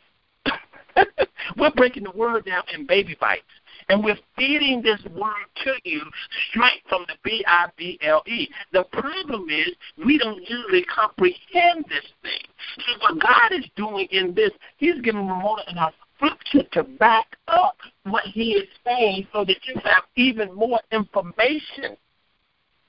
we're 1.57 1.71
breaking 1.71 2.03
the 2.03 2.11
word 2.11 2.45
down 2.45 2.63
in 2.73 2.85
baby 2.85 3.15
bites. 3.19 3.43
And 3.87 4.03
we're 4.03 4.17
feeding 4.35 4.81
this 4.81 4.99
word 5.15 5.45
to 5.63 5.73
you 5.83 6.01
straight 6.49 6.81
from 6.89 7.05
the 7.07 7.13
B 7.23 7.43
I 7.47 7.67
B 7.77 7.99
L 8.01 8.23
E. 8.25 8.47
The 8.73 8.83
problem 8.85 9.47
is 9.49 9.69
we 10.03 10.17
don't 10.17 10.41
usually 10.49 10.85
comprehend 10.85 11.85
this 11.87 12.05
thing. 12.23 12.41
So 12.77 12.99
what 13.01 13.21
God 13.21 13.51
is 13.51 13.65
doing 13.75 14.07
in 14.09 14.33
this, 14.33 14.51
He's 14.77 14.99
giving 15.01 15.27
Ramona 15.27 15.63
and 15.67 15.77
our 15.77 15.91
scripture 16.15 16.67
to 16.73 16.83
back 16.83 17.37
up 17.47 17.75
what 18.05 18.23
He 18.23 18.53
is 18.53 18.67
saying 18.83 19.27
so 19.31 19.45
that 19.45 19.57
you 19.67 19.79
have 19.83 20.03
even 20.15 20.53
more 20.55 20.79
information 20.91 21.95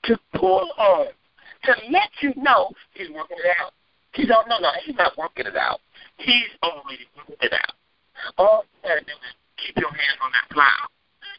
to 0.05 0.17
pull 0.33 0.71
on 0.77 1.07
to 1.63 1.75
let 1.91 2.09
you 2.21 2.33
know 2.37 2.71
He's 2.93 3.09
working 3.11 3.37
it 3.37 3.55
out. 3.61 3.73
He's 4.13 4.29
not, 4.29 4.47
no, 4.49 4.57
no, 4.57 4.69
He's 4.83 4.95
not 4.95 5.15
working 5.15 5.45
it 5.45 5.55
out. 5.55 5.79
He's 6.17 6.49
already 6.63 7.05
working 7.15 7.35
it 7.41 7.53
out. 7.53 7.76
All 8.37 8.63
you 8.83 8.89
gotta 8.89 9.01
do 9.01 9.11
is 9.11 9.33
keep 9.57 9.77
your 9.77 9.89
hands 9.89 10.19
on 10.21 10.31
that 10.31 10.49
plow. 10.51 10.87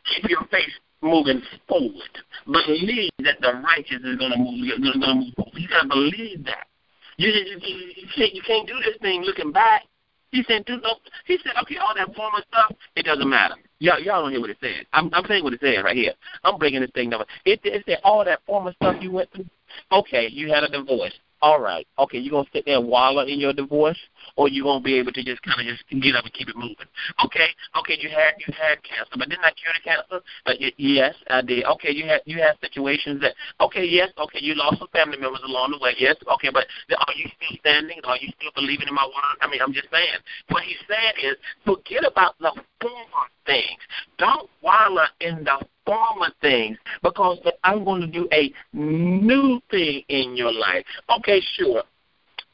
Keep 0.05 0.31
your 0.31 0.45
face 0.51 0.73
moving 1.01 1.43
forward. 1.69 2.13
Believe 2.47 3.11
that 3.21 3.41
the 3.41 3.61
righteous 3.63 4.03
is 4.05 4.17
gonna 4.19 4.37
move. 4.37 4.69
Gonna 4.81 5.15
move 5.15 5.35
forward. 5.35 5.55
You 5.55 5.69
gotta 5.69 5.89
believe 5.89 6.45
that. 6.45 6.67
You, 7.17 7.31
you, 7.31 7.59
you, 7.97 8.07
can't 8.15 8.35
you 8.35 8.43
can't 8.43 8.67
do 8.67 8.75
this 8.85 8.97
thing 9.01 9.23
looking 9.23 9.51
back. 9.53 9.83
He 10.31 10.45
said, 10.47 10.65
do 10.67 10.79
no. 10.83 10.97
He 11.25 11.39
said, 11.43 11.53
okay, 11.63 11.79
all 11.79 11.95
that 11.97 12.15
former 12.15 12.43
stuff, 12.49 12.77
it 12.95 13.05
doesn't 13.05 13.29
matter. 13.29 13.55
Y'all, 13.79 13.99
y'all 13.99 14.23
don't 14.23 14.31
hear 14.31 14.41
what 14.41 14.51
it 14.51 14.59
said. 14.61 14.87
I'm, 14.93 15.11
I'm 15.15 15.25
saying 15.27 15.43
what 15.43 15.55
it 15.55 15.61
said 15.61 15.83
right 15.83 15.97
here. 15.97 16.13
I'm 16.45 16.59
bringing 16.59 16.83
this 16.83 16.91
thing 16.95 17.11
down. 17.11 17.25
It, 17.45 17.61
it 17.65 17.83
said 17.87 17.99
all 18.05 18.25
that 18.25 18.41
former 18.47 18.73
stuff 18.75 18.97
you 19.01 19.11
went 19.11 19.33
through. 19.33 19.47
Okay, 19.91 20.29
you 20.29 20.53
had 20.53 20.65
a 20.65 20.69
divorce. 20.69 21.15
All 21.41 21.61
right. 21.61 21.87
Okay, 21.99 22.19
you 22.19 22.31
gonna 22.31 22.49
sit 22.53 22.65
there 22.67 22.79
and 22.79 22.89
wallow 22.89 23.23
in 23.23 23.39
your 23.39 23.53
divorce, 23.53 23.99
or 24.35 24.49
you 24.49 24.65
gonna 24.65 24.83
be 24.83 24.99
able 24.99 25.13
to 25.13 25.23
just 25.23 25.41
kind 25.43 25.61
of 25.61 25.67
just 25.67 25.87
get 26.03 26.17
up 26.17 26.25
and 26.25 26.35
keep 26.35 26.49
it 26.49 26.57
moving? 26.57 26.89
Okay. 27.25 27.47
Okay, 27.79 27.97
you 28.01 28.09
had 28.09 28.35
you 28.43 28.53
had 28.59 28.83
cancer, 28.83 29.15
but 29.17 29.29
didn't 29.29 29.45
I 29.45 29.53
cure 29.55 29.71
the 29.71 29.83
cancer? 29.87 30.25
But 30.45 30.57
y- 30.61 30.75
yes, 30.77 31.15
I 31.31 31.43
did. 31.43 31.65
Okay, 31.65 31.93
you 31.93 32.07
had 32.07 32.23
you 32.27 32.39
had 32.43 32.59
situations 32.61 33.21
that. 33.23 33.35
Okay, 33.61 33.85
yes. 33.85 34.11
Okay, 34.19 34.41
you 34.43 34.55
lost 34.55 34.79
some 34.79 34.89
family 34.89 35.17
members 35.17 35.43
along 35.47 35.71
the 35.71 35.79
way. 35.79 35.95
Yes. 35.99 36.17
Okay, 36.27 36.51
but 36.53 36.67
are 36.91 37.15
you 37.15 37.31
still 37.39 37.57
standing? 37.61 38.01
Are 38.03 38.17
you 38.19 38.33
still 38.35 38.51
believing 38.57 38.89
in 38.89 38.95
my 38.95 39.07
word? 39.07 39.39
I 39.41 39.47
mean, 39.47 39.63
I'm 39.63 39.73
just 39.73 39.91
saying. 39.93 40.19
What 40.49 40.65
he's 40.65 40.83
saying 40.91 41.23
is, 41.23 41.37
forget 41.65 42.03
about 42.05 42.35
the 42.41 42.51
former 42.83 43.31
things. 43.49 43.81
Don't 44.19 44.49
wallow 44.63 45.07
in 45.21 45.43
the 45.43 45.67
former 45.85 46.31
things 46.41 46.77
because 47.03 47.39
I'm 47.65 47.85
going 47.85 48.03
to 48.03 48.07
do 48.07 48.29
a 48.33 48.53
new 48.73 49.61
thing 49.71 50.03
in 50.09 50.37
your 50.37 50.53
life. 50.53 50.85
Okay, 51.19 51.41
sure 51.57 51.83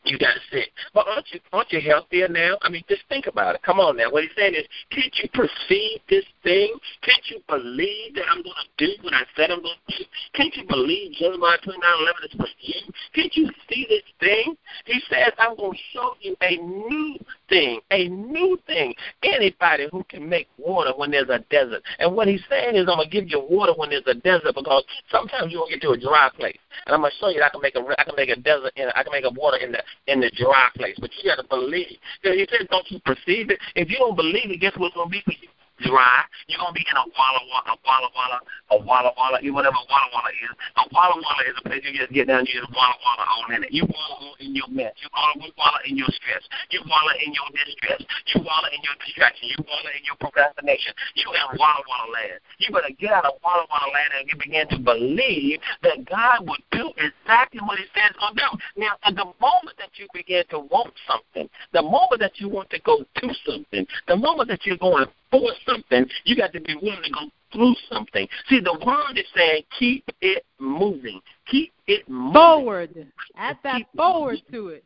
you 0.04 0.18
got 0.18 0.36
sick. 0.50 0.70
But 0.92 1.06
aren't 1.08 1.26
you 1.32 1.40
aren't 1.52 1.72
you 1.72 1.80
healthier 1.80 2.28
now? 2.28 2.58
I 2.62 2.68
mean, 2.68 2.84
just 2.88 3.02
think 3.08 3.26
about 3.26 3.54
it. 3.54 3.62
Come 3.62 3.80
on 3.80 3.96
now. 3.96 4.10
What 4.10 4.22
he's 4.22 4.32
saying 4.36 4.54
is, 4.54 4.66
can't 4.90 5.14
you 5.22 5.28
perceive 5.32 6.00
this 6.08 6.24
thing? 6.42 6.74
Can't 7.02 7.22
you 7.30 7.40
believe 7.48 8.14
that 8.14 8.24
I'm 8.30 8.42
going 8.42 8.54
to 8.54 8.86
do 8.86 8.92
what 9.02 9.14
I 9.14 9.22
said 9.36 9.50
I'm 9.50 9.62
going 9.62 9.76
to 9.88 9.96
do? 9.96 10.04
Can't 10.34 10.54
you 10.56 10.64
believe 10.68 11.12
Jeremiah 11.12 11.58
29 11.62 11.80
11 12.00 12.22
is 12.24 12.36
for 12.36 12.46
you? 12.60 12.80
Can't 13.14 13.36
you 13.36 13.50
see 13.68 13.86
this 13.88 14.02
thing? 14.20 14.56
He 14.86 15.00
says, 15.08 15.32
I'm 15.38 15.56
going 15.56 15.72
to 15.72 15.78
show 15.92 16.14
you 16.20 16.36
a 16.42 16.56
new 16.56 17.18
thing, 17.48 17.80
a 17.90 18.08
new 18.08 18.58
thing. 18.66 18.94
Anybody 19.22 19.88
who 19.90 20.04
can 20.04 20.28
make 20.28 20.48
water 20.58 20.92
when 20.96 21.10
there's 21.10 21.28
a 21.28 21.38
desert. 21.50 21.82
And 21.98 22.14
what 22.14 22.28
he's 22.28 22.42
saying 22.48 22.76
is, 22.76 22.88
I'm 22.88 22.96
going 22.96 23.10
to 23.10 23.14
give 23.14 23.30
you 23.30 23.40
water 23.48 23.72
when 23.76 23.90
there's 23.90 24.06
a 24.06 24.14
desert 24.14 24.54
because 24.54 24.84
sometimes 25.10 25.52
you're 25.52 25.60
going 25.60 25.72
to 25.72 25.76
get 25.78 25.82
to 25.82 25.92
a 25.92 26.00
dry 26.00 26.30
place. 26.36 26.58
And 26.86 26.94
I'm 26.94 27.00
going 27.00 27.12
to 27.12 27.16
show 27.18 27.28
you 27.28 27.40
that 27.40 27.46
I 27.46 27.50
can 27.50 27.62
make 27.62 27.76
a, 27.76 28.00
I 28.00 28.04
can 28.04 28.14
make 28.16 28.28
a 28.28 28.36
desert, 28.36 28.72
in, 28.76 28.88
I 28.94 29.02
can 29.02 29.12
make 29.12 29.24
a 29.24 29.30
water 29.30 29.56
in 29.58 29.72
the 29.72 29.82
in 30.07 30.20
the 30.20 30.30
dry 30.37 30.68
place. 30.74 30.96
But 31.00 31.11
you 31.22 31.30
got 31.30 31.42
to 31.42 31.48
believe. 31.48 31.98
He 32.22 32.46
said, 32.50 32.68
don't 32.70 32.90
you 32.90 33.00
perceive 33.00 33.50
it? 33.50 33.59
If 33.74 33.90
you 33.90 33.98
don't 33.98 34.16
believe 34.16 34.50
it, 34.50 34.61
guess 34.61 34.72
what's 34.76 34.94
going 34.94 35.09
to 35.09 35.12
be 35.12 35.22
for 35.24 35.33
you? 35.33 35.48
Dry. 35.82 36.22
You're 36.46 36.60
gonna 36.60 36.76
be 36.76 36.87
in 36.87 36.96
a 36.96 37.04
walla 37.10 37.42
walla, 37.50 37.74
a 37.74 37.76
walla 37.82 38.08
walla, 38.14 38.38
a 38.70 38.76
walla 38.78 39.10
walla, 39.18 39.38
whatever 39.50 39.80
walla 39.90 40.08
walla 40.14 40.30
is. 40.30 40.54
A 40.78 40.82
walla 40.94 41.16
walla 41.18 41.42
is 41.50 41.56
a 41.58 41.64
place 41.66 41.82
you 41.82 41.98
just 41.98 42.12
get 42.14 42.30
down, 42.30 42.46
you 42.46 42.62
just 42.62 42.70
walla 42.70 42.94
walla 43.02 43.24
all 43.26 43.48
in 43.50 43.64
it. 43.64 43.72
You 43.74 43.87
walla 43.90 44.34
in 44.38 44.54
your 44.54 44.70
mess. 44.70 44.94
You 45.02 45.10
walla 45.10 45.50
walla 45.58 45.80
in 45.87 45.98
your 45.98 46.10
stress. 46.14 46.44
You 46.70 46.80
walla 46.87 47.12
in 47.26 47.34
your 47.34 47.48
distress. 47.50 48.02
You 48.30 48.44
walla 48.46 48.68
in 48.70 48.80
your 48.87 48.96
distraction. 49.02 49.50
You 49.50 49.58
walla 49.66 49.90
in 49.98 50.04
your 50.06 50.18
procrastination. 50.22 50.94
You 51.18 51.26
in 51.34 51.58
walla 51.58 51.82
walla 51.88 52.08
land. 52.14 52.38
You 52.62 52.70
better 52.70 52.94
get 52.94 53.10
out 53.10 53.26
of 53.26 53.42
walla 53.42 53.66
walla 53.66 53.90
land 53.90 54.12
and 54.14 54.28
you 54.30 54.37
begin 54.38 54.70
to 54.70 54.78
believe 54.78 55.58
that 55.82 56.06
God 56.06 56.46
would 56.46 56.62
do 56.70 56.94
exactly 57.02 57.58
what 57.66 57.82
He 57.82 57.87
says 57.90 58.14
gonna 58.20 58.38
do. 58.38 58.50
Now, 58.78 58.94
at 59.02 59.18
the 59.18 59.26
moment 59.42 59.74
that 59.82 59.90
you 59.98 60.06
begin 60.14 60.44
to 60.50 60.62
want 60.70 60.94
something, 61.08 61.50
the 61.72 61.82
moment 61.82 62.20
that 62.20 62.38
you 62.38 62.48
want 62.48 62.70
to 62.70 62.78
go 62.80 63.02
to 63.02 63.26
something, 63.42 63.87
the 64.06 64.16
moment 64.16 64.48
that 64.48 64.64
you're 64.66 64.78
going 64.78 65.06
for 65.40 65.53
something, 65.66 66.07
you 66.25 66.37
got 66.37 66.53
to 66.53 66.61
be 66.61 66.77
willing 66.77 67.03
to 67.03 67.11
go 67.11 67.20
through 67.53 67.75
something. 67.90 68.27
See, 68.49 68.61
the 68.61 68.79
word 68.85 69.18
is 69.18 69.27
saying 69.35 69.62
keep 69.79 70.09
it 70.20 70.44
moving. 70.59 71.20
Keep 71.51 71.73
it 71.87 72.09
moving. 72.09 72.35
Forward. 72.35 73.07
Add 73.37 73.59
that 73.64 73.83
forward 73.97 74.38
to 74.53 74.68
it. 74.68 74.85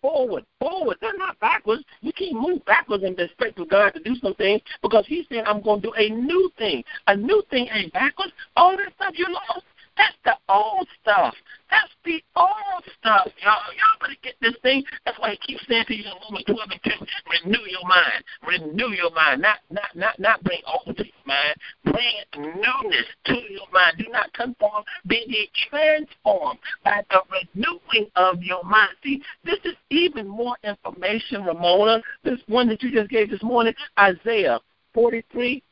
Forward, 0.00 0.44
forward. 0.58 0.96
They're 1.00 1.16
not 1.16 1.38
backwards. 1.38 1.84
You 2.00 2.12
can't 2.12 2.34
move 2.34 2.64
backwards 2.64 3.04
and 3.04 3.18
expect 3.18 3.60
God 3.70 3.90
to 3.94 4.00
do 4.00 4.16
something 4.16 4.60
because 4.82 5.06
He 5.06 5.24
said, 5.28 5.44
I'm 5.46 5.62
going 5.62 5.80
to 5.80 5.88
do 5.88 5.94
a 5.96 6.08
new 6.08 6.50
thing. 6.58 6.82
A 7.06 7.16
new 7.16 7.42
thing 7.50 7.68
ain't 7.72 7.92
backwards. 7.92 8.32
All 8.56 8.76
that 8.76 8.92
stuff 8.96 9.14
you 9.16 9.26
lost, 9.28 9.64
that's 9.96 10.16
the 10.24 10.36
old 10.48 10.86
stuff. 11.00 11.34
That's 11.70 11.92
the 12.04 12.22
old 12.36 12.84
stuff, 12.98 13.28
y'all. 13.42 13.72
Y'all 13.72 13.98
better 14.00 14.16
get 14.22 14.34
this 14.40 14.54
thing. 14.62 14.84
That's 15.04 15.18
why 15.18 15.30
he 15.32 15.36
keeps 15.38 15.66
saying 15.68 15.84
to 15.88 15.94
you 15.94 16.04
in 16.04 16.12
Romans 16.28 16.44
12 16.44 16.60
and 16.70 16.80
2, 16.84 16.90
renew 17.44 17.64
your 17.66 17.86
mind. 17.88 18.24
Renew 18.46 18.94
your 18.94 19.10
mind. 19.12 19.42
Not 19.42 19.58
not 19.70 19.94
not 19.94 20.18
not 20.18 20.44
bring 20.44 20.60
old 20.66 20.96
to 20.96 21.04
your 21.04 21.26
mind. 21.26 21.56
Bring 21.84 22.52
newness 22.54 23.06
to 23.26 23.34
your 23.34 23.66
mind. 23.72 23.96
Do 23.98 24.04
not 24.10 24.32
conform. 24.34 24.84
Be 25.06 25.24
ye 25.26 25.50
transformed 25.70 26.58
by 26.84 27.02
the 27.10 27.22
renewing 27.30 28.10
of 28.16 28.42
your 28.42 28.62
mind. 28.64 28.92
See, 29.02 29.22
this 29.44 29.58
is 29.64 29.74
even 29.90 30.28
more 30.28 30.56
information, 30.64 31.44
Ramona. 31.44 32.02
This 32.22 32.40
one 32.48 32.68
that 32.68 32.82
you 32.82 32.92
just 32.92 33.10
gave 33.10 33.30
this 33.30 33.42
morning, 33.42 33.74
Isaiah 33.98 34.60
43 34.94 35.62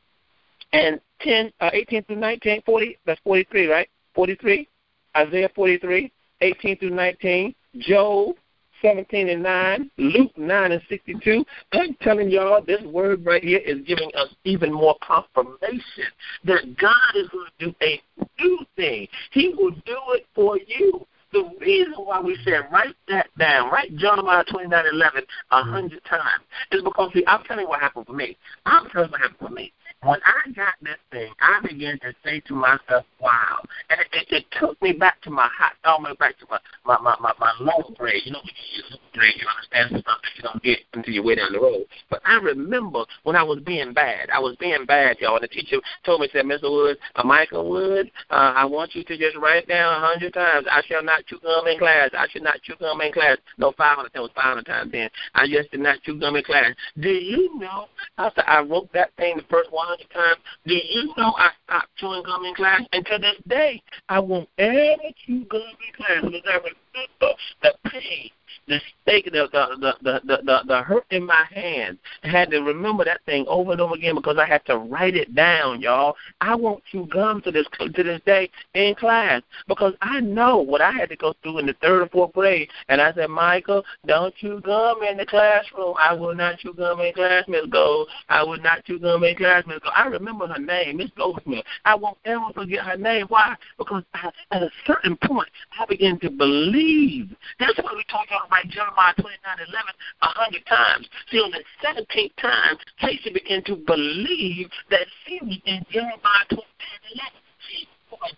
and 0.73 0.99
10, 1.21 1.51
uh, 1.59 1.69
18 1.73 2.03
through 2.03 2.15
19, 2.15 2.61
40, 2.65 2.97
that's 3.05 3.21
43, 3.23 3.67
right? 3.67 3.89
43, 4.15 4.67
Isaiah 5.15 5.49
43, 5.55 6.11
18 6.41 6.77
through 6.77 6.89
19, 6.91 7.55
Job 7.79 8.35
17 8.81 9.29
and 9.29 9.43
9, 9.43 9.91
Luke 9.97 10.37
9 10.37 10.71
and 10.71 10.81
62. 10.89 11.45
I'm 11.73 11.93
telling 12.01 12.29
y'all, 12.29 12.61
this 12.65 12.81
word 12.83 13.25
right 13.25 13.43
here 13.43 13.59
is 13.59 13.81
giving 13.85 14.09
us 14.15 14.29
even 14.43 14.73
more 14.73 14.95
confirmation 15.05 16.05
that 16.45 16.77
God 16.77 17.15
is 17.15 17.29
going 17.29 17.47
to 17.59 17.65
do 17.65 17.75
a 17.81 18.01
new 18.39 18.59
thing. 18.75 19.07
He 19.31 19.49
will 19.49 19.71
do 19.71 19.97
it 20.09 20.25
for 20.33 20.57
you. 20.57 21.05
The 21.31 21.49
reason 21.61 21.93
why 21.93 22.19
we 22.19 22.37
said 22.43 22.67
write 22.73 22.95
that 23.07 23.27
down, 23.37 23.71
write 23.71 23.95
Jeremiah 23.95 24.43
29 24.43 24.85
11 24.91 25.23
a 25.51 25.63
hundred 25.63 26.03
times, 26.03 26.43
is 26.73 26.81
because, 26.83 27.13
see, 27.13 27.23
I'm 27.25 27.43
telling 27.45 27.63
you 27.63 27.69
what 27.69 27.79
happened 27.79 28.07
for 28.07 28.13
me. 28.13 28.37
I'm 28.65 28.89
telling 28.89 29.07
you 29.07 29.11
what 29.11 29.21
happened 29.21 29.39
for 29.39 29.53
me 29.53 29.71
when 30.03 30.19
I 30.25 30.49
got 30.53 30.73
this 30.81 30.97
thing, 31.11 31.31
I 31.39 31.61
began 31.61 31.99
to 31.99 32.13
say 32.23 32.39
to 32.47 32.55
myself, 32.55 33.05
"Wow!" 33.19 33.63
And 33.89 33.99
it, 34.01 34.07
it, 34.13 34.27
it 34.31 34.45
took 34.59 34.81
me 34.81 34.93
back 34.93 35.21
to 35.21 35.29
my 35.29 35.47
hot, 35.55 35.73
almost 35.85 36.17
back 36.17 36.39
to 36.39 36.45
my 36.49 36.59
my 36.85 36.97
my 37.01 37.15
my, 37.21 37.33
my 37.39 37.53
low 37.59 37.93
grade. 37.97 38.23
You 38.25 38.31
know, 38.31 38.39
when 38.39 38.55
you 38.75 38.83
low 38.89 38.97
grade, 39.13 39.35
you 39.37 39.45
understand 39.47 40.01
stuff 40.01 40.17
that 40.23 40.31
you 40.35 40.43
don't 40.43 40.63
get 40.63 40.79
until 40.93 41.13
you're 41.13 41.23
way 41.23 41.35
down 41.35 41.53
the 41.53 41.59
road. 41.59 41.85
But 42.09 42.21
I 42.25 42.37
remember 42.37 43.05
when 43.23 43.35
I 43.35 43.43
was 43.43 43.59
being 43.63 43.93
bad. 43.93 44.29
I 44.31 44.39
was 44.39 44.55
being 44.59 44.85
bad, 44.85 45.17
y'all. 45.19 45.35
And 45.35 45.43
the 45.43 45.47
teacher 45.47 45.77
told 46.03 46.21
me, 46.21 46.29
said, 46.33 46.45
"Mr. 46.45 46.71
Woods, 46.71 46.99
uh, 47.15 47.23
Michael 47.23 47.69
Wood, 47.69 48.09
uh, 48.31 48.53
I 48.55 48.65
want 48.65 48.95
you 48.95 49.03
to 49.03 49.17
just 49.17 49.37
write 49.37 49.67
down 49.67 50.01
a 50.01 50.07
hundred 50.07 50.33
times. 50.33 50.65
I 50.71 50.81
shall 50.87 51.03
not 51.03 51.27
chew 51.27 51.39
gum 51.43 51.67
in 51.67 51.77
class. 51.77 52.09
I 52.17 52.27
should 52.29 52.43
not 52.43 52.59
chew 52.63 52.75
gum 52.79 53.01
in 53.01 53.13
class. 53.13 53.37
No, 53.59 53.71
five 53.77 53.97
hundred. 53.97 54.13
That 54.13 54.21
was 54.21 54.31
five 54.33 54.45
hundred 54.45 54.65
times 54.65 54.91
then. 54.91 55.11
I 55.35 55.47
just 55.47 55.69
did 55.69 55.81
not 55.81 56.01
chew 56.01 56.19
gum 56.19 56.35
in 56.35 56.43
class. 56.43 56.73
Do 56.99 57.09
you 57.09 57.59
know? 57.59 57.85
Said 58.17 58.45
I 58.47 58.61
wrote 58.61 58.91
that 58.93 59.11
thing 59.17 59.37
the 59.37 59.43
first 59.49 59.71
one 59.71 59.90
hundred 59.91 60.09
times. 60.11 60.39
Do 60.65 60.73
you 60.73 61.13
know 61.17 61.33
I 61.37 61.49
stopped 61.65 61.95
chewing 61.97 62.23
gum 62.23 62.45
in 62.45 62.55
class? 62.55 62.81
And 62.93 63.05
to 63.05 63.17
this 63.17 63.35
day, 63.47 63.81
I 64.09 64.19
won't 64.19 64.49
ever 64.57 64.95
chew 65.25 65.45
gum 65.45 65.61
in 65.61 65.93
class 65.95 66.23
because 66.23 66.47
I 66.47 66.55
remember 66.55 67.35
the 67.61 67.73
pain 67.89 68.29
the 68.67 68.79
stake, 69.01 69.25
the 69.25 69.47
the 69.51 69.95
the 70.03 70.21
the 70.23 70.37
the, 70.43 70.59
the 70.67 70.81
hurt 70.81 71.05
in 71.11 71.25
my 71.25 71.45
hand. 71.51 71.97
I 72.23 72.29
had 72.29 72.51
to 72.51 72.59
remember 72.59 73.03
that 73.05 73.21
thing 73.25 73.45
over 73.47 73.71
and 73.71 73.81
over 73.81 73.95
again 73.95 74.15
because 74.15 74.37
I 74.37 74.45
had 74.45 74.65
to 74.65 74.77
write 74.77 75.15
it 75.15 75.35
down, 75.35 75.81
y'all. 75.81 76.15
I 76.39 76.55
won't 76.55 76.83
chew 76.91 77.07
gum 77.07 77.41
to 77.41 77.51
this 77.51 77.67
to 77.79 78.03
this 78.03 78.21
day 78.25 78.49
in 78.73 78.95
class 78.95 79.41
because 79.67 79.93
I 80.01 80.19
know 80.21 80.57
what 80.57 80.81
I 80.81 80.91
had 80.91 81.09
to 81.09 81.15
go 81.15 81.33
through 81.41 81.59
in 81.59 81.65
the 81.65 81.73
third 81.81 82.03
or 82.03 82.09
fourth 82.09 82.33
grade. 82.33 82.69
And 82.89 83.01
I 83.01 83.13
said, 83.13 83.29
Michael, 83.29 83.83
don't 84.05 84.33
chew 84.35 84.61
gum 84.61 85.03
in 85.03 85.17
the 85.17 85.25
classroom. 85.25 85.95
I 85.99 86.13
will 86.13 86.35
not 86.35 86.59
chew 86.59 86.73
gum 86.73 86.99
in 87.01 87.13
class, 87.13 87.43
Miss 87.47 87.65
Gold. 87.71 88.07
I 88.29 88.43
will 88.43 88.59
not 88.59 88.83
chew 88.85 88.99
gum 88.99 89.23
in 89.23 89.35
class, 89.35 89.63
Miss 89.67 89.79
Gold. 89.79 89.93
I 89.95 90.07
remember 90.07 90.47
her 90.47 90.59
name, 90.59 90.97
Miss 90.97 91.09
Goldsmith. 91.17 91.65
I 91.85 91.95
won't 91.95 92.17
ever 92.25 92.45
forget 92.53 92.85
her 92.85 92.97
name. 92.97 93.27
Why? 93.27 93.55
Because 93.77 94.03
I, 94.13 94.29
at 94.51 94.63
a 94.63 94.69
certain 94.85 95.17
point, 95.17 95.49
I 95.79 95.85
began 95.85 96.19
to 96.19 96.29
believe. 96.29 97.35
That's 97.59 97.77
what 97.77 97.95
we 97.95 98.03
talk 98.09 98.27
about 98.27 98.40
like 98.49 98.67
Jeremiah 98.69 99.13
29 99.19 99.37
11 99.69 99.93
a 100.21 100.27
hundred 100.27 100.65
times. 100.65 101.09
See, 101.29 101.37
on 101.37 101.51
the 101.51 101.63
17th 101.83 102.35
time, 102.37 102.77
Casey 102.99 103.31
began 103.33 103.63
to 103.65 103.75
believe 103.75 104.69
that 104.89 105.05
was 105.41 105.57
in 105.65 105.85
Jeremiah 105.91 106.47
29 106.49 106.63
11. 107.13 107.50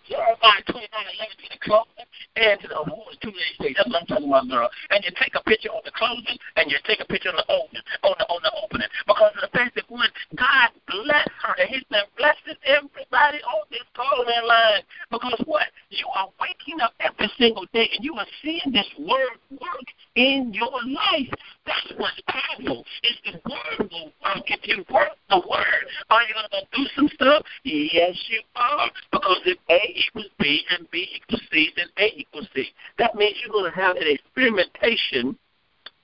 Jeremiah 0.08 0.62
29 0.66 0.88
11 0.88 1.36
to 1.36 1.48
the 1.52 1.60
clothing 1.60 2.08
and 2.36 2.56
to 2.60 2.66
the 2.68 2.80
two 3.20 3.32
days. 3.32 3.76
That's 3.76 3.88
what 3.88 4.00
I'm 4.00 4.06
talking 4.06 4.28
about, 4.28 4.48
girl. 4.48 4.70
And 4.90 5.04
you 5.04 5.10
take 5.20 5.34
a 5.34 5.42
picture 5.44 5.72
of 5.72 5.84
the 5.84 5.92
clothing 5.92 6.38
and 6.56 6.70
you 6.70 6.76
take 6.84 7.00
a 7.00 7.08
picture 7.08 7.30
of 7.30 7.36
the 7.36 7.48
opening, 7.48 7.84
on 8.02 8.14
the 8.18 8.26
on 8.28 8.40
the 8.42 8.52
opening. 8.64 8.88
Because 9.06 9.32
of 9.36 9.42
the 9.44 9.52
fact 9.52 9.74
that 9.76 9.84
when 9.88 10.08
God 10.36 10.68
bless 10.88 11.28
her 11.44 11.54
and 11.60 11.68
He's 11.68 11.84
been 11.88 12.06
blessing 12.16 12.58
everybody 12.64 13.40
on 13.44 13.64
this 13.70 13.86
calling 13.96 14.44
line. 14.46 14.82
Because 15.10 15.40
what? 15.46 15.68
You 15.90 16.06
are 16.16 16.28
waking 16.40 16.80
up 16.80 16.92
every 17.00 17.30
single 17.38 17.66
day 17.72 17.88
and 17.94 18.04
you 18.04 18.14
are 18.16 18.26
seeing 18.42 18.72
this 18.72 18.88
word 18.98 19.38
work 19.50 19.88
in 20.16 20.52
your 20.52 20.74
life. 20.84 21.32
That's 21.66 21.92
what's 21.96 22.20
powerful. 22.28 22.84
It's 23.02 23.20
the 23.24 23.40
word 23.48 23.90
will 23.90 24.12
work. 24.22 24.44
If 24.46 24.66
you 24.66 24.84
work 24.92 25.16
the 25.30 25.38
word, 25.38 25.84
are 26.10 26.22
you 26.22 26.34
to 26.34 26.48
go 26.50 26.60
do 26.72 26.84
some 26.96 27.08
stuff? 27.14 27.44
Yes, 27.64 28.16
you 28.28 28.42
are. 28.56 28.90
Because 29.12 29.40
if 29.46 29.58
A 29.74 29.92
equals 29.96 30.30
B 30.38 30.62
and 30.70 30.88
B 30.90 31.08
equals 31.16 31.42
C, 31.52 31.70
then 31.76 31.86
A 31.98 32.12
equals 32.16 32.46
C. 32.54 32.66
That 32.98 33.14
means 33.14 33.36
you're 33.42 33.52
going 33.52 33.70
to 33.70 33.76
have 33.76 33.96
an 33.96 34.06
experimentation 34.06 35.36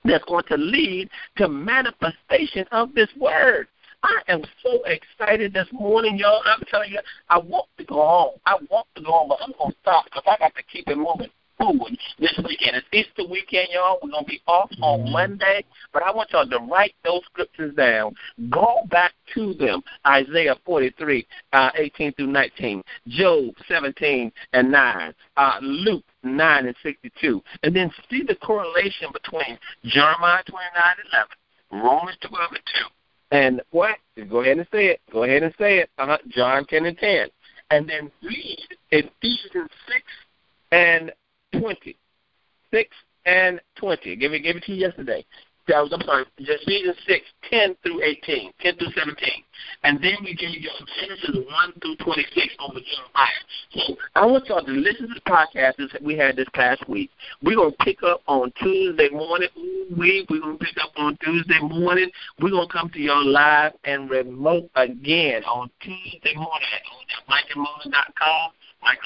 that's 0.03 0.23
going 0.25 0.43
to 0.49 0.57
lead 0.57 1.09
to 1.37 1.47
manifestation 1.47 2.65
of 2.71 2.93
this 2.93 3.09
word. 3.17 3.67
I 4.03 4.19
am 4.29 4.41
so 4.63 4.81
excited 4.85 5.53
this 5.53 5.67
morning, 5.71 6.17
y'all. 6.17 6.41
I'm 6.45 6.63
telling 6.69 6.91
you, 6.91 6.99
I 7.29 7.37
want 7.37 7.67
to 7.77 7.83
go 7.85 7.95
home. 7.95 8.39
I 8.45 8.57
want 8.69 8.87
to 8.95 9.03
go 9.03 9.11
home, 9.11 9.29
but 9.29 9.39
I'm 9.41 9.53
going 9.57 9.71
to 9.71 9.77
stop 9.81 10.05
because 10.05 10.23
I 10.25 10.37
got 10.39 10.55
to 10.55 10.63
keep 10.63 10.87
it 10.87 10.97
moving 10.97 11.29
forward 11.57 11.97
this 12.19 12.37
weekend. 12.43 12.77
It's 12.77 12.87
Easter 12.91 13.29
weekend, 13.51 13.69
y'all. 13.73 13.99
We're 14.01 14.11
going 14.11 14.25
to 14.25 14.29
be 14.29 14.41
off 14.47 14.69
on 14.81 15.01
mm-hmm. 15.01 15.11
Monday, 15.11 15.65
but 15.93 16.03
I 16.03 16.11
want 16.11 16.31
y'all 16.31 16.47
to 16.47 16.59
write 16.59 16.93
those 17.03 17.21
scriptures 17.25 17.73
down. 17.75 18.15
Go 18.49 18.81
back 18.89 19.13
to 19.35 19.53
them. 19.55 19.81
Isaiah 20.05 20.55
43, 20.65 21.27
uh, 21.53 21.69
18 21.75 22.13
through 22.13 22.27
19, 22.27 22.83
Job 23.07 23.53
17 23.67 24.31
and 24.53 24.71
9, 24.71 25.13
uh, 25.37 25.57
Luke 25.61 26.03
9 26.23 26.65
and 26.65 26.75
62. 26.83 27.41
And 27.63 27.75
then 27.75 27.91
see 28.09 28.23
the 28.23 28.35
correlation 28.35 29.09
between 29.13 29.57
Jeremiah 29.85 30.43
29 30.47 30.71
11, 31.71 31.83
Romans 31.83 32.17
12 32.21 32.51
and 32.51 32.59
2, 32.65 33.35
and 33.37 33.61
what? 33.71 33.97
Go 34.29 34.41
ahead 34.41 34.57
and 34.57 34.67
say 34.71 34.87
it. 34.87 35.01
Go 35.11 35.23
ahead 35.23 35.43
and 35.43 35.53
say 35.57 35.79
it. 35.79 35.89
Uh-huh. 35.97 36.17
John 36.29 36.65
10 36.65 36.85
and 36.85 36.97
10. 36.97 37.27
And 37.69 37.89
then 37.89 38.11
read 38.21 38.67
Ephesians 38.91 39.71
6 39.87 40.01
and 40.73 41.11
20. 41.53 41.95
6 42.71 42.89
and 43.25 43.59
20. 43.75 44.15
Give 44.15 44.33
it, 44.33 44.39
give 44.39 44.55
it 44.55 44.63
to 44.63 44.73
you 44.73 44.79
yesterday. 44.87 45.25
I'm 45.73 46.01
sorry, 46.01 46.25
Ephesians 46.37 46.97
6, 47.07 47.25
10 47.49 47.75
through 47.83 48.03
18, 48.03 48.51
10 48.61 48.75
through 48.77 48.91
17. 48.91 49.15
And 49.83 50.03
then 50.03 50.15
we 50.23 50.35
give 50.35 50.49
you 50.49 50.67
Genesis 50.99 51.35
1 51.35 51.73
through 51.81 51.95
26 51.97 52.55
over 52.59 52.79
Jeremiah. 52.79 53.43
So 53.73 53.95
I 54.15 54.25
want 54.25 54.47
y'all 54.47 54.65
to 54.65 54.71
listen 54.71 55.07
to 55.07 55.13
the 55.13 55.21
podcast 55.21 55.77
that 55.77 56.01
we 56.01 56.17
had 56.17 56.35
this 56.35 56.47
past 56.53 56.87
week. 56.89 57.09
We're 57.41 57.55
going 57.55 57.71
to 57.71 57.85
pick 57.85 58.03
up 58.03 58.21
on 58.27 58.51
Tuesday 58.61 59.09
morning. 59.09 59.49
We, 59.97 60.25
we're 60.29 60.41
going 60.41 60.57
to 60.57 60.65
pick 60.65 60.77
up 60.83 60.91
on 60.97 61.17
Tuesday 61.23 61.59
morning. 61.61 62.09
We're 62.39 62.49
going 62.49 62.67
to 62.67 62.73
come 62.73 62.89
to 62.89 62.99
y'all 62.99 63.25
live 63.25 63.73
and 63.83 64.09
remote 64.09 64.69
again 64.75 65.43
on 65.43 65.69
Tuesday 65.81 66.35
morning 66.35 66.67
at 66.73 67.27
MikeandMona.com. 67.29 68.51
Mike 68.83 68.99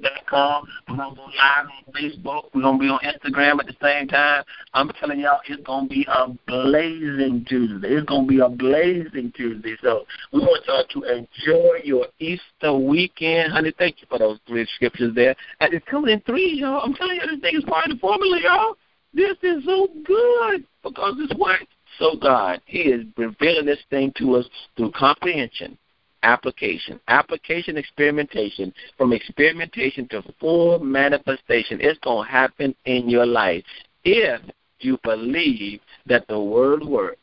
We're 0.00 0.96
gonna 0.96 1.14
go 1.14 1.22
live 1.22 1.66
on 1.66 1.94
Facebook. 1.94 2.44
We're 2.54 2.62
gonna 2.62 2.78
be 2.78 2.88
on 2.88 3.00
Instagram 3.00 3.60
at 3.60 3.66
the 3.66 3.76
same 3.80 4.08
time. 4.08 4.44
I'm 4.72 4.88
telling 5.00 5.20
y'all, 5.20 5.40
it's 5.48 5.62
gonna 5.62 5.88
be 5.88 6.06
a 6.12 6.28
blazing 6.46 7.44
Tuesday. 7.48 7.88
It's 7.88 8.06
gonna 8.06 8.26
be 8.26 8.40
a 8.40 8.48
blazing 8.48 9.32
Tuesday. 9.36 9.76
So 9.82 10.04
we 10.32 10.40
want 10.40 10.64
y'all 10.66 10.84
to 10.84 11.16
enjoy 11.16 11.80
your 11.84 12.06
Easter 12.18 12.72
weekend, 12.72 13.52
honey. 13.52 13.72
Thank 13.78 14.00
you 14.00 14.06
for 14.08 14.18
those 14.18 14.38
three 14.46 14.66
scriptures 14.74 15.14
there. 15.14 15.34
And 15.60 15.72
it's 15.72 15.86
coming 15.88 16.12
in 16.12 16.20
three, 16.22 16.58
y'all. 16.60 16.82
I'm 16.84 16.94
telling 16.94 17.16
you, 17.16 17.26
this 17.30 17.40
thing 17.40 17.56
is 17.56 17.64
part 17.64 17.86
of 17.86 17.96
the 17.96 18.00
formula, 18.00 18.40
y'all. 18.42 18.76
This 19.12 19.36
is 19.42 19.64
so 19.64 19.88
good 20.04 20.64
because 20.82 21.14
it's 21.18 21.38
what 21.38 21.60
so 21.98 22.16
God, 22.16 22.60
He 22.66 22.80
is 22.80 23.06
revealing 23.16 23.66
this 23.66 23.78
thing 23.90 24.12
to 24.18 24.36
us 24.36 24.46
through 24.76 24.90
comprehension 24.92 25.78
application. 26.24 26.98
Application, 27.08 27.76
experimentation. 27.76 28.72
From 28.98 29.12
experimentation 29.12 30.08
to 30.08 30.22
full 30.40 30.78
manifestation. 30.80 31.78
It's 31.80 31.98
going 32.00 32.26
to 32.26 32.32
happen 32.32 32.74
in 32.86 33.08
your 33.08 33.26
life 33.26 33.64
if 34.04 34.40
you 34.80 34.98
believe 35.02 35.80
that 36.06 36.26
the 36.28 36.40
word 36.40 36.84
works 36.84 37.20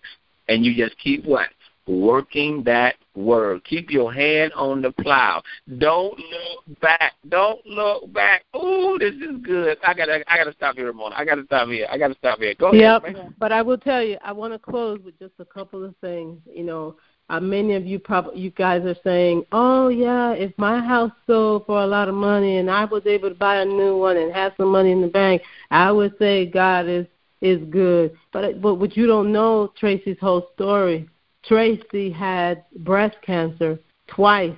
and 0.48 0.66
you 0.66 0.76
just 0.76 0.98
keep 1.00 1.26
what? 1.26 1.48
Working 1.88 2.64
that 2.64 2.96
word. 3.16 3.64
Keep 3.66 3.90
your 3.90 4.14
hand 4.14 4.54
on 4.54 4.82
the 4.82 4.92
plow. 4.92 5.42
Don't 5.78 6.18
look 6.18 6.80
back. 6.80 7.14
Don't 7.30 7.66
look 7.66 8.12
back. 8.14 8.44
Ooh, 8.56 8.98
this 9.00 9.16
is 9.16 9.38
good. 9.42 9.78
I 9.86 9.94
gotta 9.94 10.24
I 10.32 10.38
gotta 10.38 10.54
stop 10.54 10.76
here, 10.76 10.86
Ramona. 10.86 11.16
I 11.18 11.26
gotta 11.26 11.44
stop 11.46 11.68
here. 11.70 11.88
I 11.92 11.98
gotta 11.98 12.14
stop 12.16 12.40
here. 12.40 12.54
Go 12.60 12.72
yep. 12.72 13.04
ahead. 13.04 13.34
But 13.40 13.52
I 13.52 13.62
will 13.62 13.80
tell 13.80 14.04
you, 14.04 14.18
I 14.24 14.32
want 14.32 14.54
to 14.54 14.60
close 14.60 15.00
with 15.04 15.18
just 15.20 15.34
a 15.40 15.46
couple 15.46 15.84
of 15.84 15.96
things. 15.98 16.40
You 16.54 16.64
know, 16.64 16.96
uh, 17.32 17.40
many 17.40 17.76
of 17.76 17.86
you 17.86 17.98
probably 17.98 18.42
you 18.42 18.52
guys 18.52 18.84
are 18.84 18.98
saying, 19.06 19.46
"Oh 19.54 19.88
yeah, 19.88 20.34
if 20.34 20.52
my 20.58 20.82
house 20.82 21.14
sold 21.26 21.66
for 21.66 21.82
a 21.82 21.88
lot 21.88 22.10
of 22.10 22.16
money 22.16 22.58
and 22.58 22.70
I 22.70 22.84
was 22.84 23.04
able 23.06 23.30
to 23.30 23.36
buy 23.36 23.62
a 23.62 23.66
new 23.66 23.98
one 23.98 24.18
and 24.18 24.34
have 24.34 24.52
some 24.58 24.68
money 24.68 24.92
in 24.92 25.02
the 25.02 25.08
bank, 25.08 25.42
I 25.72 25.94
would 25.94 26.14
say 26.20 26.46
God 26.46 26.90
is 26.90 27.08
is 27.40 27.64
good." 27.70 28.18
But 28.34 28.62
but 28.62 28.76
what 28.76 28.98
you 28.98 29.08
don't 29.08 29.32
know 29.32 29.72
Tracy's 29.80 30.20
whole 30.20 30.50
story. 30.56 31.08
Tracy 31.46 32.12
had 32.12 32.66
breast 32.80 33.16
cancer 33.26 33.80
twice, 34.08 34.58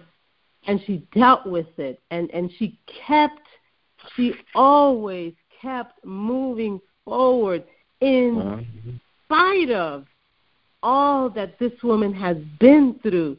and 0.66 0.82
she 0.88 1.08
dealt 1.14 1.46
with 1.46 1.78
it, 1.78 2.02
and 2.10 2.32
and 2.32 2.52
she 2.58 2.80
kept, 2.88 3.48
she 4.16 4.34
always 4.56 5.34
kept 5.62 6.04
moving 6.04 6.82
forward 7.06 7.64
in 8.02 8.42
uh-huh. 8.42 8.92
spite 9.28 9.70
of 9.70 10.08
all 10.84 11.30
that 11.32 11.58
this 11.58 11.74
woman 11.82 12.14
has 12.14 12.38
been 12.60 13.00
through, 13.02 13.38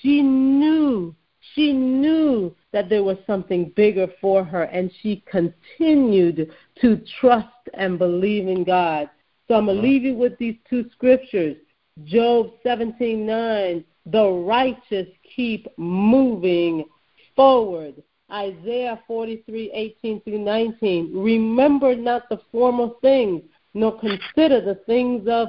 she 0.00 0.20
knew, 0.22 1.14
she 1.54 1.72
knew 1.72 2.54
that 2.72 2.88
there 2.88 3.04
was 3.04 3.18
something 3.26 3.72
bigger 3.76 4.08
for 4.20 4.42
her, 4.42 4.64
and 4.64 4.90
she 5.00 5.22
continued 5.30 6.50
to 6.80 7.00
trust 7.20 7.46
and 7.74 7.98
believe 7.98 8.48
in 8.48 8.64
God. 8.64 9.08
So 9.46 9.54
I'm 9.54 9.66
going 9.66 9.76
to 9.76 9.82
leave 9.82 10.02
you 10.02 10.14
with 10.14 10.36
these 10.38 10.56
two 10.68 10.90
scriptures 10.90 11.56
Job 12.04 12.52
17:9, 12.64 13.84
the 14.04 14.28
righteous 14.28 15.08
keep 15.34 15.66
moving 15.78 16.84
forward. 17.34 18.02
Isaiah 18.30 19.00
43:18 19.08 20.22
through 20.24 20.38
19, 20.38 21.12
remember 21.14 21.94
not 21.94 22.28
the 22.28 22.38
former 22.52 22.90
things, 23.00 23.42
nor 23.72 23.98
consider 23.98 24.60
the 24.60 24.74
things 24.86 25.26
of 25.26 25.48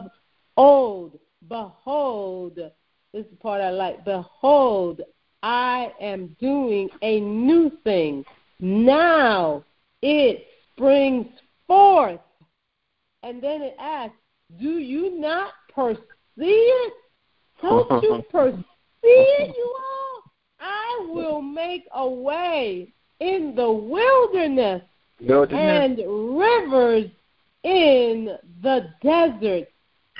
old. 0.55 1.19
Behold, 1.47 2.55
this 2.55 2.71
is 3.13 3.25
the 3.29 3.37
part 3.37 3.61
I 3.61 3.69
like. 3.69 4.03
Behold, 4.03 5.01
I 5.43 5.91
am 6.01 6.35
doing 6.39 6.89
a 7.01 7.19
new 7.19 7.71
thing. 7.83 8.25
Now 8.59 9.63
it 10.01 10.45
springs 10.73 11.27
forth. 11.67 12.19
And 13.23 13.41
then 13.41 13.61
it 13.61 13.75
asks, 13.79 14.15
Do 14.59 14.79
you 14.79 15.19
not 15.19 15.53
perceive 15.73 16.01
it? 16.37 16.93
Don't 17.61 18.03
you 18.03 18.23
perceive 18.31 18.63
it, 19.03 19.55
you 19.55 19.75
all? 19.75 20.31
I 20.59 21.07
will 21.09 21.41
make 21.41 21.83
a 21.93 22.07
way 22.07 22.93
in 23.19 23.53
the 23.55 23.71
wilderness, 23.71 24.81
wilderness. 25.21 25.99
and 25.99 26.37
rivers 26.37 27.09
in 27.63 28.37
the 28.61 28.87
desert. 29.01 29.67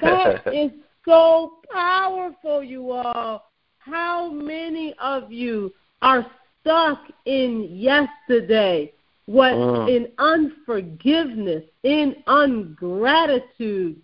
That 0.01 0.53
is 0.53 0.71
so 1.07 1.53
powerful, 1.71 2.63
you 2.63 2.91
all. 2.91 3.45
How 3.79 4.29
many 4.29 4.93
of 5.01 5.31
you 5.31 5.73
are 6.01 6.25
stuck 6.61 6.99
in 7.25 7.69
yesterday? 7.71 8.93
What 9.25 9.53
uh. 9.53 9.87
in 9.87 10.09
unforgiveness, 10.17 11.63
in 11.83 12.15
ungratitude, 12.27 14.01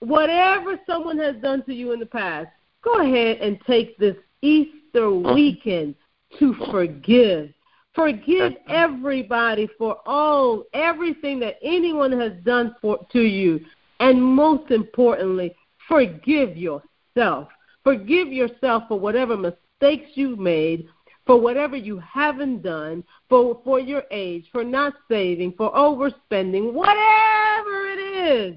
whatever 0.00 0.78
someone 0.86 1.18
has 1.18 1.36
done 1.36 1.64
to 1.64 1.72
you 1.72 1.92
in 1.92 2.00
the 2.00 2.06
past, 2.06 2.48
go 2.82 3.00
ahead 3.00 3.38
and 3.38 3.58
take 3.66 3.96
this 3.98 4.16
Easter 4.42 5.06
uh. 5.06 5.34
weekend 5.34 5.94
to 6.38 6.54
forgive. 6.70 7.52
Forgive 7.94 8.52
everybody 8.68 9.68
for 9.76 9.98
all 10.06 10.64
everything 10.74 11.40
that 11.40 11.56
anyone 11.60 12.12
has 12.12 12.32
done 12.44 12.74
for 12.80 13.04
to 13.12 13.20
you. 13.20 13.60
And 13.98 14.22
most 14.22 14.70
importantly, 14.70 15.54
Forgive 15.90 16.56
yourself. 16.56 17.48
Forgive 17.82 18.28
yourself 18.28 18.84
for 18.86 18.98
whatever 18.98 19.36
mistakes 19.36 20.10
you've 20.14 20.38
made, 20.38 20.86
for 21.26 21.40
whatever 21.40 21.76
you 21.76 21.98
haven't 21.98 22.62
done, 22.62 23.02
for, 23.28 23.60
for 23.64 23.80
your 23.80 24.04
age, 24.12 24.46
for 24.52 24.62
not 24.62 24.94
saving, 25.10 25.52
for 25.56 25.72
overspending, 25.72 26.72
whatever 26.72 27.86
it 27.88 27.98
is. 27.98 28.56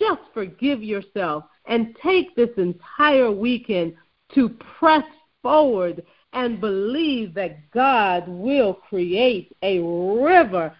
Just 0.00 0.20
forgive 0.34 0.82
yourself 0.82 1.44
and 1.66 1.96
take 2.02 2.34
this 2.34 2.50
entire 2.56 3.30
weekend 3.30 3.94
to 4.34 4.48
press 4.78 5.04
forward 5.42 6.04
and 6.32 6.60
believe 6.60 7.34
that 7.34 7.70
God 7.70 8.26
will 8.26 8.74
create 8.74 9.56
a 9.62 9.78
river 9.78 10.74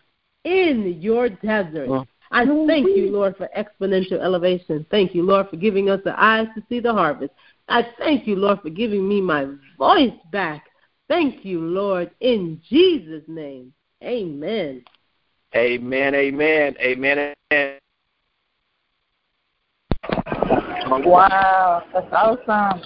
in 0.45 0.99
your 1.01 1.29
desert. 1.29 1.89
I 2.31 2.45
thank 2.67 2.89
you, 2.89 3.11
Lord, 3.11 3.37
for 3.37 3.49
exponential 3.57 4.21
elevation. 4.21 4.85
Thank 4.91 5.15
you, 5.15 5.23
Lord, 5.23 5.49
for 5.49 5.57
giving 5.57 5.89
us 5.89 6.01
the 6.05 6.19
eyes 6.21 6.47
to 6.55 6.63
see 6.69 6.81
the 6.81 6.93
harvest. 6.93 7.33
I 7.69 7.87
thank 7.99 8.27
you, 8.27 8.37
Lord, 8.37 8.61
for 8.61 8.71
giving 8.71 9.09
me 9.09 9.21
my 9.21 9.47
voice 9.77 10.13
back. 10.31 10.67
Thank 11.09 11.45
you, 11.45 11.61
Lord, 11.61 12.11
in 12.21 12.61
Jesus' 12.69 13.25
name. 13.27 13.73
Amen. 14.03 14.85
Amen, 15.55 16.15
amen, 16.15 16.77
amen, 16.81 17.35
amen. 17.53 17.79
Wow, 20.91 21.83
that's 21.93 22.07
awesome. 22.13 22.83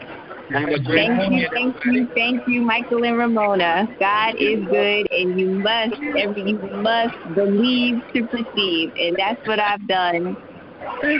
Thank 0.52 0.70
you, 0.70 1.48
thank 1.52 1.84
you, 1.84 2.08
thank 2.14 2.48
you, 2.48 2.60
Michael 2.62 3.04
and 3.04 3.18
Ramona. 3.18 3.88
God 3.98 4.34
is 4.38 4.64
good, 4.68 5.08
and 5.10 5.40
you 5.40 5.48
must, 5.48 5.94
every 6.16 6.42
you 6.42 6.58
must 6.72 7.16
believe 7.34 8.02
to 8.14 8.26
perceive, 8.28 8.92
and 8.96 9.16
that's 9.16 9.44
what 9.46 9.58
I've 9.58 9.86
done 9.88 10.36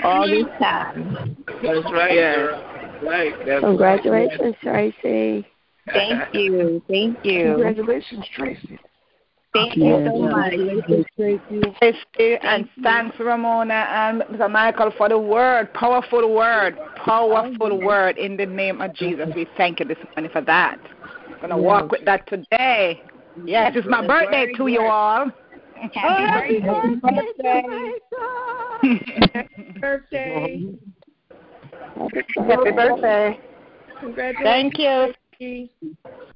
all 0.04 0.28
this 0.28 0.46
time. 0.60 1.36
That's 1.62 1.92
right. 1.92 2.14
Yeah. 2.14 2.62
Right. 3.02 3.34
That's 3.44 3.64
Congratulations, 3.64 4.54
Tracy. 4.62 5.46
Thank 5.92 6.34
you, 6.34 6.82
thank 6.88 7.24
you. 7.24 7.52
Congratulations, 7.54 8.24
Tracy. 8.34 8.78
Thank 9.56 9.76
you 9.76 10.04
so 10.06 10.18
much. 10.18 10.52
And 12.42 12.68
thanks, 12.82 13.18
Ramona 13.18 13.74
and 13.74 14.22
Mr. 14.22 14.50
Michael, 14.50 14.92
for 14.96 15.08
the 15.08 15.18
word, 15.18 15.72
powerful 15.74 16.34
word, 16.34 16.78
powerful 16.96 17.80
word 17.80 18.18
in 18.18 18.36
the 18.36 18.46
name 18.46 18.80
of 18.80 18.94
Jesus. 18.94 19.28
We 19.34 19.46
thank 19.56 19.80
you 19.80 19.86
this 19.86 19.98
morning 20.14 20.30
for 20.32 20.42
that. 20.42 20.78
I'm 21.28 21.38
going 21.38 21.50
to 21.50 21.56
walk 21.56 21.90
with 21.90 22.04
that 22.04 22.26
today. 22.28 23.02
Yes, 23.44 23.72
it's 23.74 23.86
my 23.86 24.06
birthday 24.06 24.52
to 24.56 24.66
you 24.66 24.82
all. 24.82 25.30
Happy 25.92 26.60
birthday. 26.60 26.60
Happy 27.02 27.20
birthday. 29.80 30.64
Happy 32.36 32.70
birthday. 32.70 33.40
Thank 34.42 34.78
you. 34.78 35.12